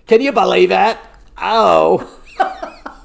[0.06, 0.98] Can you believe it?
[1.38, 2.08] Oh.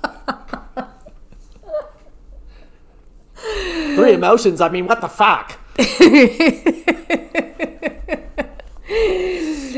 [3.96, 4.62] Three emotions.
[4.62, 5.58] I mean, what the fuck?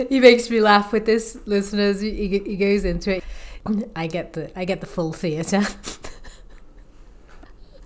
[0.10, 2.02] he makes me laugh with this, listeners.
[2.02, 3.24] He, he goes into it.
[3.96, 5.64] I get the I get the full theatre.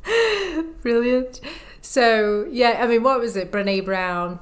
[0.82, 1.42] Brilliant.
[1.82, 3.52] So yeah, I mean, what was it?
[3.52, 4.40] Brene Brown.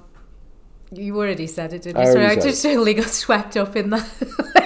[0.92, 2.10] You already said it, didn't you?
[2.10, 4.56] I Sorry, I already said just totally got swept up in that.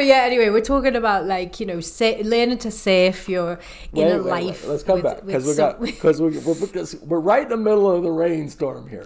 [0.00, 3.58] but yeah, anyway, we're talking about like you know, sa- learning to save your
[3.92, 4.66] inner life.
[4.66, 7.58] Let's come with- back because we got because we we're, because we're right in the
[7.58, 9.04] middle of the rainstorm here.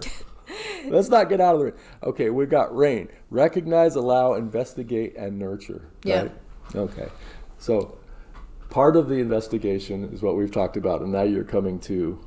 [0.85, 1.73] Let's not get out of the rain.
[2.03, 3.09] Okay, we've got rain.
[3.29, 5.89] Recognize, allow, investigate, and nurture.
[6.05, 6.21] Yeah.
[6.21, 6.31] Right?
[6.77, 7.09] Okay.
[7.57, 7.97] So
[8.69, 12.17] part of the investigation is what we've talked about, and now you're coming to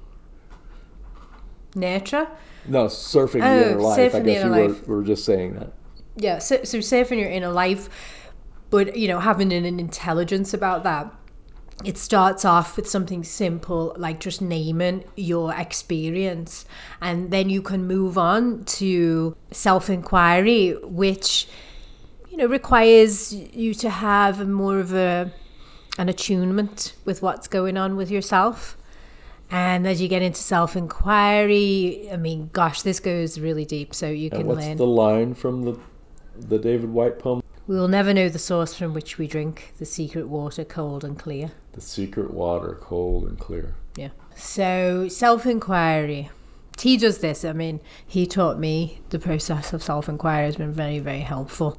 [1.75, 2.29] Nurture.
[2.67, 4.15] no surfing Oh, the inner life.
[4.15, 4.87] I surfing the guess you were, life.
[4.89, 5.73] were just saying that.
[6.17, 7.89] Yeah, so, so saving your inner life,
[8.71, 11.13] but you know, having an intelligence about that.
[11.85, 16.65] It starts off with something simple like just naming your experience,
[17.01, 21.47] and then you can move on to self inquiry, which
[22.31, 25.33] you know requires you to have more of a
[25.99, 28.77] an attunement with what's going on with yourself.
[29.51, 33.95] And as you get into self inquiry, I mean, gosh, this goes really deep.
[33.95, 34.77] So you And can what's learn.
[34.77, 35.79] the line from the
[36.49, 37.41] the David Whyte poem?
[37.69, 41.19] We will never know the source from which we drink the secret water, cold and
[41.19, 41.51] clear.
[41.75, 43.75] The secret water, cold and clear.
[43.95, 44.09] Yeah.
[44.35, 46.31] So, self inquiry.
[46.81, 47.45] He does this.
[47.45, 51.79] I mean, he taught me the process of self inquiry has been very, very helpful.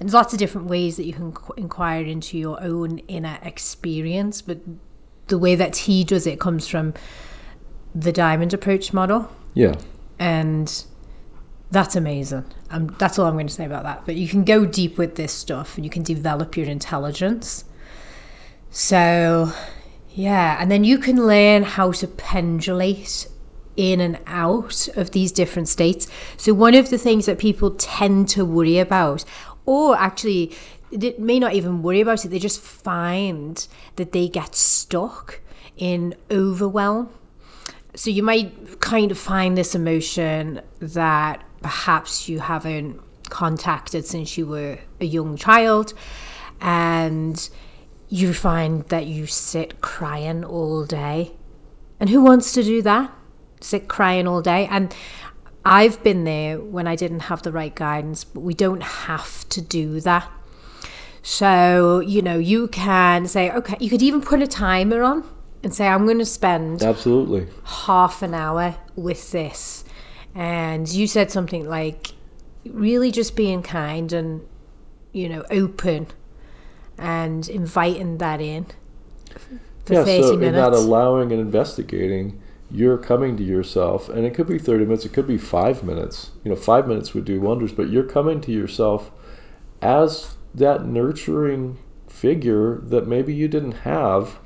[0.00, 4.42] And there's lots of different ways that you can inquire into your own inner experience,
[4.42, 4.58] but
[5.28, 6.92] the way that he does it comes from
[7.94, 9.30] the diamond approach model.
[9.54, 9.76] Yeah.
[10.18, 10.84] and
[11.70, 12.44] that's amazing.
[12.70, 14.04] Um, that's all I'm going to say about that.
[14.04, 17.64] But you can go deep with this stuff, and you can develop your intelligence.
[18.70, 19.52] So,
[20.10, 23.28] yeah, and then you can learn how to pendulate
[23.76, 26.08] in and out of these different states.
[26.36, 29.24] So, one of the things that people tend to worry about,
[29.64, 30.56] or actually,
[30.92, 33.66] they may not even worry about it, they just find
[33.96, 35.40] that they get stuck
[35.76, 37.08] in overwhelm.
[37.94, 44.46] So you might kind of find this emotion that perhaps you haven't contacted since you
[44.46, 45.94] were a young child,
[46.60, 47.48] and
[48.08, 51.32] you find that you sit crying all day.
[52.00, 53.12] And who wants to do that?
[53.60, 54.66] Sit crying all day.
[54.70, 54.94] And
[55.64, 59.60] I've been there when I didn't have the right guidance, but we don't have to
[59.60, 60.28] do that.
[61.22, 65.22] So, you know, you can say, okay, you could even put a timer on
[65.62, 67.46] and say, I'm going to spend Absolutely.
[67.64, 69.84] half an hour with this.
[70.34, 72.12] And you said something like,
[72.66, 74.46] really just being kind and,
[75.12, 76.08] you know, open
[76.98, 78.66] and inviting that in
[79.84, 80.72] for yeah, 30 so in that minutes.
[80.72, 85.26] allowing and investigating, you're coming to yourself, and it could be 30 minutes, it could
[85.26, 86.30] be five minutes.
[86.44, 89.10] You know, five minutes would do wonders, but you're coming to yourself
[89.82, 91.78] as that nurturing
[92.08, 94.38] figure that maybe you didn't have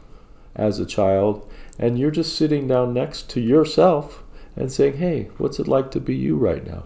[0.56, 4.23] as a child, and you're just sitting down next to yourself
[4.56, 6.84] and saying, Hey, what's it like to be you right now?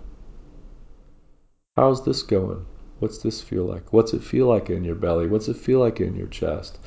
[1.76, 2.66] How's this going?
[2.98, 3.92] What's this feel like?
[3.92, 5.26] What's it feel like in your belly?
[5.26, 6.78] What's it feel like in your chest?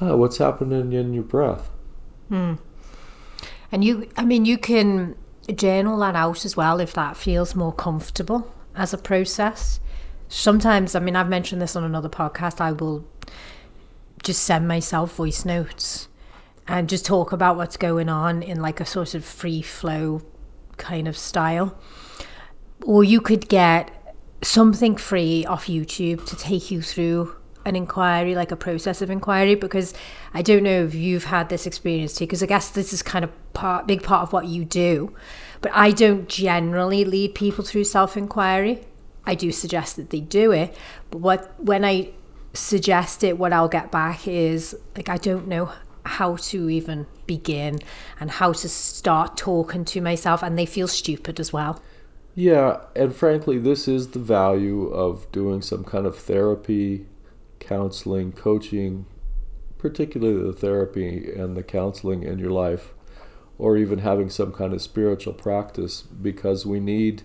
[0.00, 1.70] Ah, what's happening in your breath?
[3.72, 5.14] And you, I mean, you can
[5.54, 9.80] journal that out as well if that feels more comfortable as a process.
[10.28, 13.04] Sometimes, I mean, I've mentioned this on another podcast, I will
[14.22, 16.07] just send myself voice notes
[16.68, 20.22] and just talk about what's going on in like a sort of free flow
[20.76, 21.76] kind of style.
[22.84, 23.90] Or you could get
[24.42, 29.54] something free off YouTube to take you through an inquiry, like a process of inquiry,
[29.54, 29.94] because
[30.34, 33.24] I don't know if you've had this experience too, because I guess this is kind
[33.24, 35.14] of part, big part of what you do.
[35.60, 38.86] But I don't generally lead people through self inquiry.
[39.26, 40.74] I do suggest that they do it,
[41.10, 42.10] but what when I
[42.54, 45.70] suggest it, what I'll get back is like I don't know
[46.08, 47.78] how to even begin
[48.18, 51.80] and how to start talking to myself, and they feel stupid as well.
[52.34, 57.06] Yeah, and frankly, this is the value of doing some kind of therapy,
[57.58, 59.06] counseling, coaching,
[59.76, 62.94] particularly the therapy and the counseling in your life,
[63.58, 67.22] or even having some kind of spiritual practice, because we need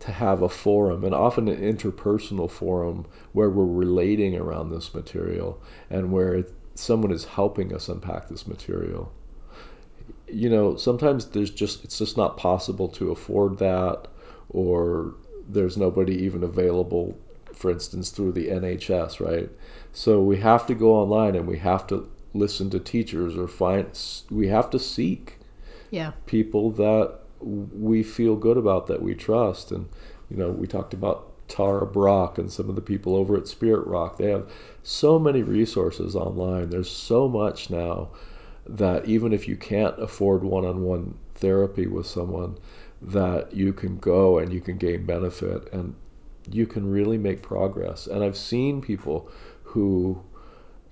[0.00, 5.60] to have a forum, and often an interpersonal forum, where we're relating around this material
[5.90, 9.12] and where it, someone is helping us unpack this material.
[10.28, 14.08] You know, sometimes there's just it's just not possible to afford that
[14.50, 15.14] or
[15.48, 17.18] there's nobody even available,
[17.52, 19.50] for instance, through the NHS, right?
[19.92, 23.86] So we have to go online and we have to listen to teachers or find,
[24.30, 25.38] we have to seek
[25.90, 26.12] Yeah.
[26.26, 29.72] people that we feel good about, that we trust.
[29.72, 29.88] And,
[30.30, 33.86] you know, we talked about Tara Brach and some of the people over at Spirit
[33.86, 34.18] Rock.
[34.18, 34.50] They have
[34.82, 36.70] so many resources online.
[36.70, 38.10] There's so much now
[38.66, 42.58] that even if you can't afford one on one therapy with someone,
[43.00, 45.94] that you can go and you can gain benefit and
[46.50, 48.06] you can really make progress.
[48.06, 49.30] And I've seen people
[49.62, 50.20] who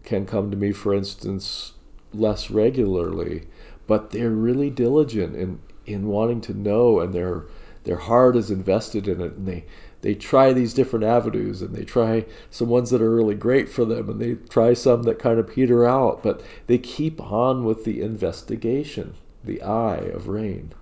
[0.04, 1.72] can come to me, for instance,
[2.14, 3.46] less regularly,
[3.86, 7.44] but they're really diligent in, in wanting to know and they're
[7.86, 9.64] their heart is invested in it and they
[10.03, 13.84] they try these different avenues and they try some ones that are really great for
[13.84, 17.84] them and they try some that kind of peter out but they keep on with
[17.84, 19.14] the investigation
[19.47, 20.72] the eye of rain.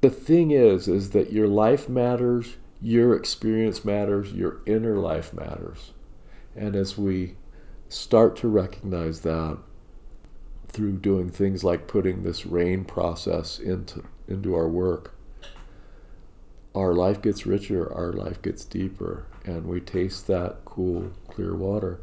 [0.00, 5.92] The thing is is that your life matters your experience matters your inner life matters.
[6.56, 7.36] And as we
[7.90, 9.58] start to recognize that
[10.68, 15.12] through doing things like putting this rain process into into our work
[16.74, 22.00] our life gets richer our life gets deeper and we taste that cool clear water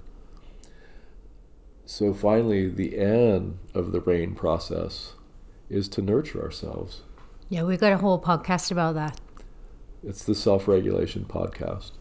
[1.86, 5.13] so finally the end of the rain process
[5.70, 7.01] is to nurture ourselves
[7.49, 9.20] Yeah, we've got a whole podcast about that.
[10.03, 11.91] it's the self-regulation podcast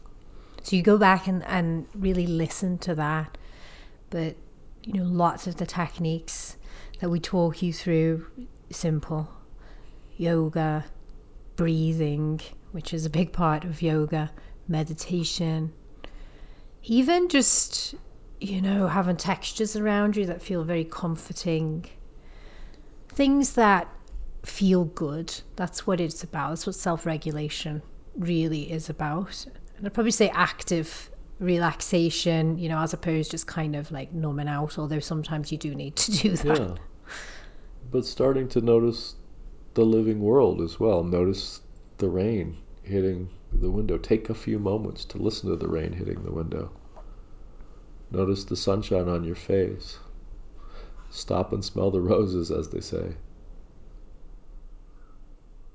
[0.62, 3.38] So you go back and, and really listen to that.
[4.10, 4.34] But,
[4.82, 6.56] you know, lots of the techniques
[7.00, 8.26] that we talk you through,
[8.70, 9.28] simple.
[10.16, 10.84] Yoga,
[11.56, 12.40] breathing,
[12.72, 14.30] which is a big part of yoga,
[14.68, 15.72] meditation,
[16.84, 17.94] even just,
[18.40, 21.84] you know, having textures around you that feel very comforting.
[23.08, 23.88] Things that
[24.44, 25.34] feel good.
[25.56, 26.50] That's what it's about.
[26.50, 27.82] That's what self regulation
[28.16, 29.46] really is about.
[29.76, 34.12] And I'd probably say active relaxation, you know, as opposed to just kind of like
[34.12, 36.58] numbing out, although sometimes you do need to do that.
[36.58, 36.74] yeah
[37.90, 39.15] but starting to notice
[39.76, 41.04] the living world as well.
[41.04, 41.60] Notice
[41.98, 43.96] the rain hitting the window.
[43.98, 46.70] Take a few moments to listen to the rain hitting the window.
[48.10, 49.98] Notice the sunshine on your face.
[51.10, 53.14] Stop and smell the roses as they say.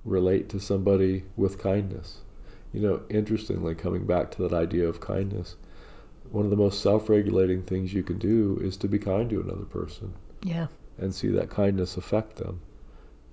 [0.03, 2.17] Relate to somebody with kindness.
[2.73, 5.55] You know interestingly coming back to that idea of kindness
[6.31, 9.65] one of the most self-regulating things you can do is to be kind to another
[9.65, 10.67] person Yeah.
[10.97, 12.61] and see that kindness affect them.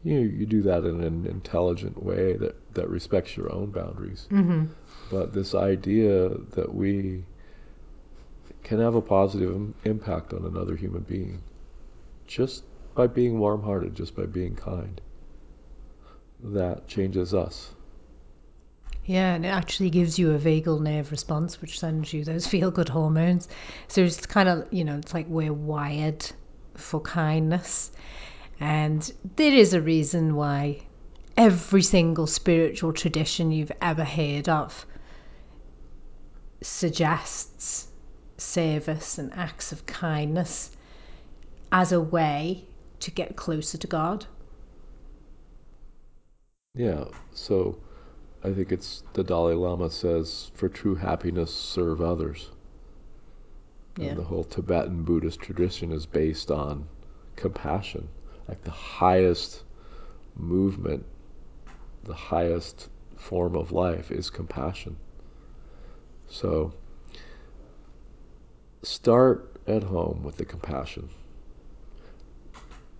[0.05, 4.29] You you do that in an intelligent way that, that respects your own boundaries.
[4.31, 4.67] Mm-hmm.
[5.11, 7.25] But this idea that we
[8.63, 11.43] can have a positive im- impact on another human being
[12.27, 15.01] just by being warm hearted, just by being kind,
[16.43, 17.73] that changes us.
[19.05, 22.71] Yeah, and it actually gives you a vagal nerve response, which sends you those feel
[22.71, 23.49] good hormones.
[23.89, 26.31] So it's kind of, you know, it's like we're wired
[26.75, 27.91] for kindness.
[28.61, 30.83] And there is a reason why
[31.37, 34.85] every single spiritual tradition you've ever heard of
[36.61, 37.89] suggests
[38.37, 40.77] service and acts of kindness
[41.71, 42.65] as a way
[43.01, 44.27] to get closer to God.
[46.75, 47.79] Yeah, so
[48.43, 52.51] I think it's the Dalai Lama says, for true happiness, serve others.
[53.97, 54.11] Yeah.
[54.11, 56.89] And the whole Tibetan Buddhist tradition is based on
[57.37, 58.09] compassion.
[58.49, 59.63] Like the highest
[60.35, 61.05] movement,
[62.05, 64.97] the highest form of life is compassion.
[66.29, 66.73] So
[68.83, 71.11] start at home with the compassion.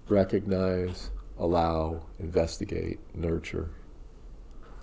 [0.09, 3.71] Recognize, allow, investigate, nurture.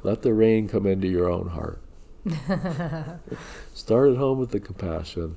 [0.03, 1.82] Let the rain come into your own heart.
[3.74, 5.36] Start at home with the compassion.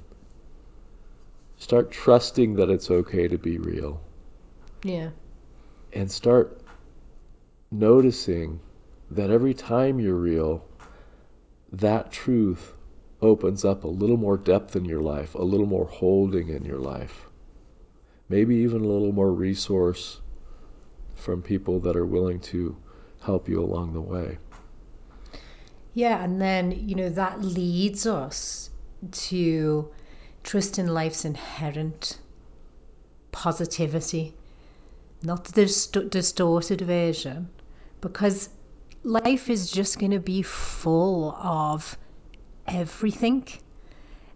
[1.59, 4.01] Start trusting that it's okay to be real.
[4.83, 5.11] Yeah.
[5.93, 6.61] And start
[7.71, 8.61] noticing
[9.11, 10.65] that every time you're real,
[11.73, 12.75] that truth
[13.21, 16.79] opens up a little more depth in your life, a little more holding in your
[16.79, 17.27] life.
[18.29, 20.21] Maybe even a little more resource
[21.15, 22.77] from people that are willing to
[23.23, 24.39] help you along the way.
[25.95, 28.71] Yeah, and then, you know, that leads us
[29.11, 29.91] to
[30.45, 32.21] trust in life's inherent
[33.33, 34.35] positivity,
[35.23, 37.49] not the dist- distorted version,
[38.01, 38.51] because
[39.03, 41.97] life is just going to be full of
[42.67, 43.47] everything.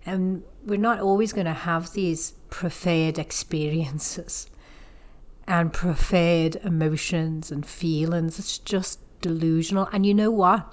[0.04, 4.48] And we're not always going to have these preferred experiences
[5.46, 8.38] and preferred emotions and feelings.
[8.38, 9.88] It's just delusional.
[9.92, 10.72] And you know what?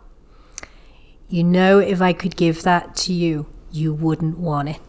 [1.27, 4.81] You know, if I could give that to you, you wouldn't want it.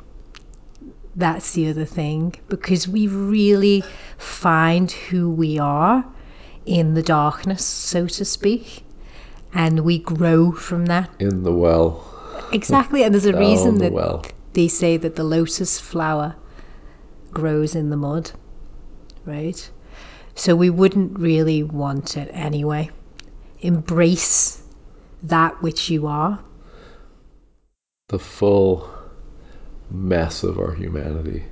[1.21, 3.85] That's the other thing, because we really
[4.17, 6.03] find who we are
[6.65, 8.85] in the darkness, so to speak,
[9.53, 11.11] and we grow from that.
[11.19, 12.07] In the well.
[12.53, 14.25] Exactly, and there's a reason the that well.
[14.55, 16.37] they say that the lotus flower
[17.33, 18.31] grows in the mud,
[19.27, 19.71] right?
[20.35, 22.89] So we wouldn't really want it anyway.
[23.61, 24.63] Embrace
[25.23, 26.43] that which you are.
[28.09, 28.89] The full
[29.91, 31.45] mess of our humanity.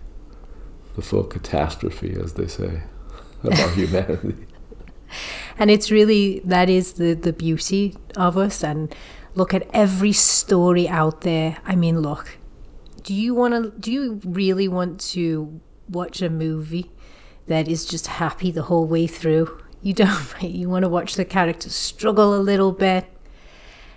[0.97, 2.83] The full catastrophe, as they say,
[3.45, 4.47] of our humanity.
[5.59, 8.65] and it's really that is the the beauty of us.
[8.65, 8.95] And
[9.35, 11.57] look at every story out there.
[11.65, 12.39] I mean look
[13.09, 16.91] do you want to do you really want to watch a movie
[17.47, 19.63] that is just happy the whole way through?
[19.81, 23.07] You don't you want to watch the characters struggle a little bit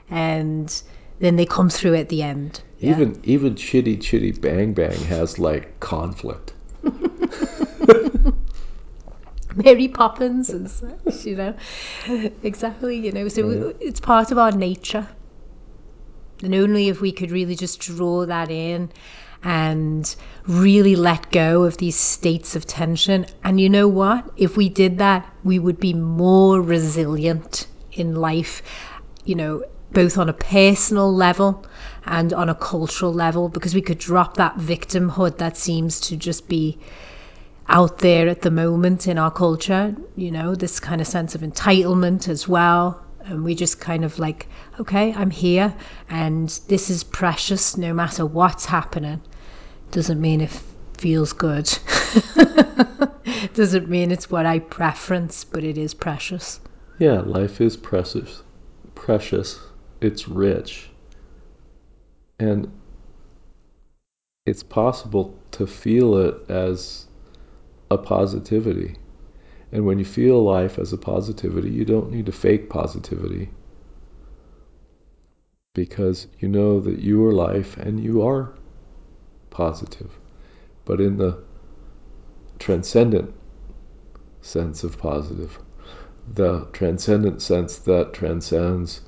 [0.09, 0.81] and
[1.19, 2.91] then they come through at the end yeah?
[2.91, 6.53] Even even Chitty Chitty Bang Bang has like conflict.
[9.55, 11.53] Mary Poppins and such, you know.
[12.43, 13.27] exactly, you know.
[13.27, 15.07] So it's part of our nature.
[16.41, 18.91] And only if we could really just draw that in
[19.43, 20.15] and
[20.47, 23.25] really let go of these states of tension.
[23.43, 24.27] And you know what?
[24.37, 28.63] If we did that, we would be more resilient in life,
[29.23, 31.65] you know, both on a personal level
[32.05, 36.47] and on a cultural level, because we could drop that victimhood that seems to just
[36.47, 36.77] be
[37.71, 41.41] out there at the moment in our culture, you know, this kind of sense of
[41.41, 43.01] entitlement as well.
[43.23, 44.47] And we just kind of like,
[44.79, 45.73] okay, I'm here
[46.09, 49.21] and this is precious no matter what's happening.
[49.91, 50.61] Doesn't mean it
[50.97, 51.71] feels good.
[53.53, 56.59] Doesn't mean it's what I preference, but it is precious.
[56.99, 58.43] Yeah, life is precious.
[58.95, 59.59] Precious.
[60.01, 60.90] It's rich.
[62.41, 62.71] And
[64.47, 67.05] it's possible to feel it as
[67.91, 68.95] a positivity.
[69.71, 73.51] And when you feel life as a positivity, you don't need to fake positivity
[75.75, 78.55] because you know that you are life and you are
[79.51, 80.17] positive.
[80.83, 81.43] But in the
[82.57, 83.35] transcendent
[84.41, 85.59] sense of positive,
[86.33, 89.01] the transcendent sense that transcends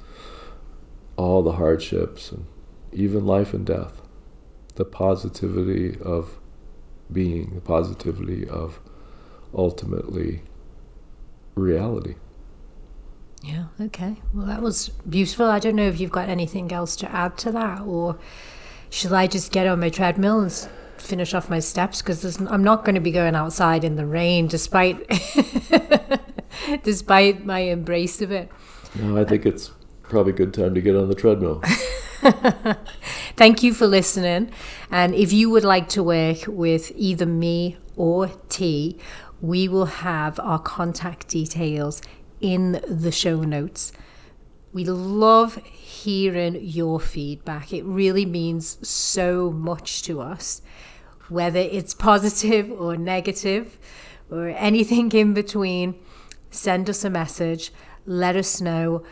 [1.18, 2.46] all the hardships and
[2.94, 4.02] even life and death,
[4.76, 6.40] the positivity of
[7.11, 8.80] being, the positivity of
[9.53, 10.41] ultimately
[11.56, 12.15] reality.
[13.41, 14.15] Yeah, okay.
[14.34, 15.45] Well, that was beautiful.
[15.48, 18.18] I don't know if you've got anything else to add to that, or
[18.90, 22.02] shall I just get on my treadmill and finish off my steps?
[22.02, 24.98] Because I'm not going to be going outside in the rain, despite
[26.84, 28.49] despite my embrace of it.
[28.95, 29.72] No, I think it's
[30.03, 31.61] probably a good time to get on the treadmill.
[33.36, 34.52] Thank you for listening.
[34.91, 38.98] And if you would like to work with either me or T,
[39.41, 42.02] we will have our contact details
[42.40, 43.91] in the show notes.
[44.72, 47.74] We love hearing your feedback.
[47.74, 50.62] It really means so much to us,
[51.28, 53.78] whether it's positive or negative
[54.32, 55.95] or anything in between.
[56.52, 57.74] Send us a message.
[58.06, 59.04] Let us know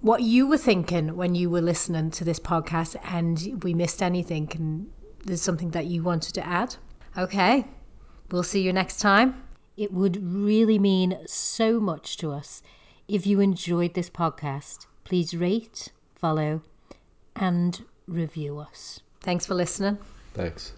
[0.00, 4.50] what you were thinking when you were listening to this podcast and we missed anything
[4.54, 4.90] and
[5.24, 6.76] there's something that you wanted to add.
[7.16, 7.66] Okay,
[8.30, 9.42] we'll see you next time.
[9.76, 12.62] It would really mean so much to us
[13.08, 14.86] if you enjoyed this podcast.
[15.04, 16.62] Please rate, follow,
[17.36, 19.00] and review us.
[19.20, 19.98] Thanks for listening.
[20.34, 20.72] Thanks.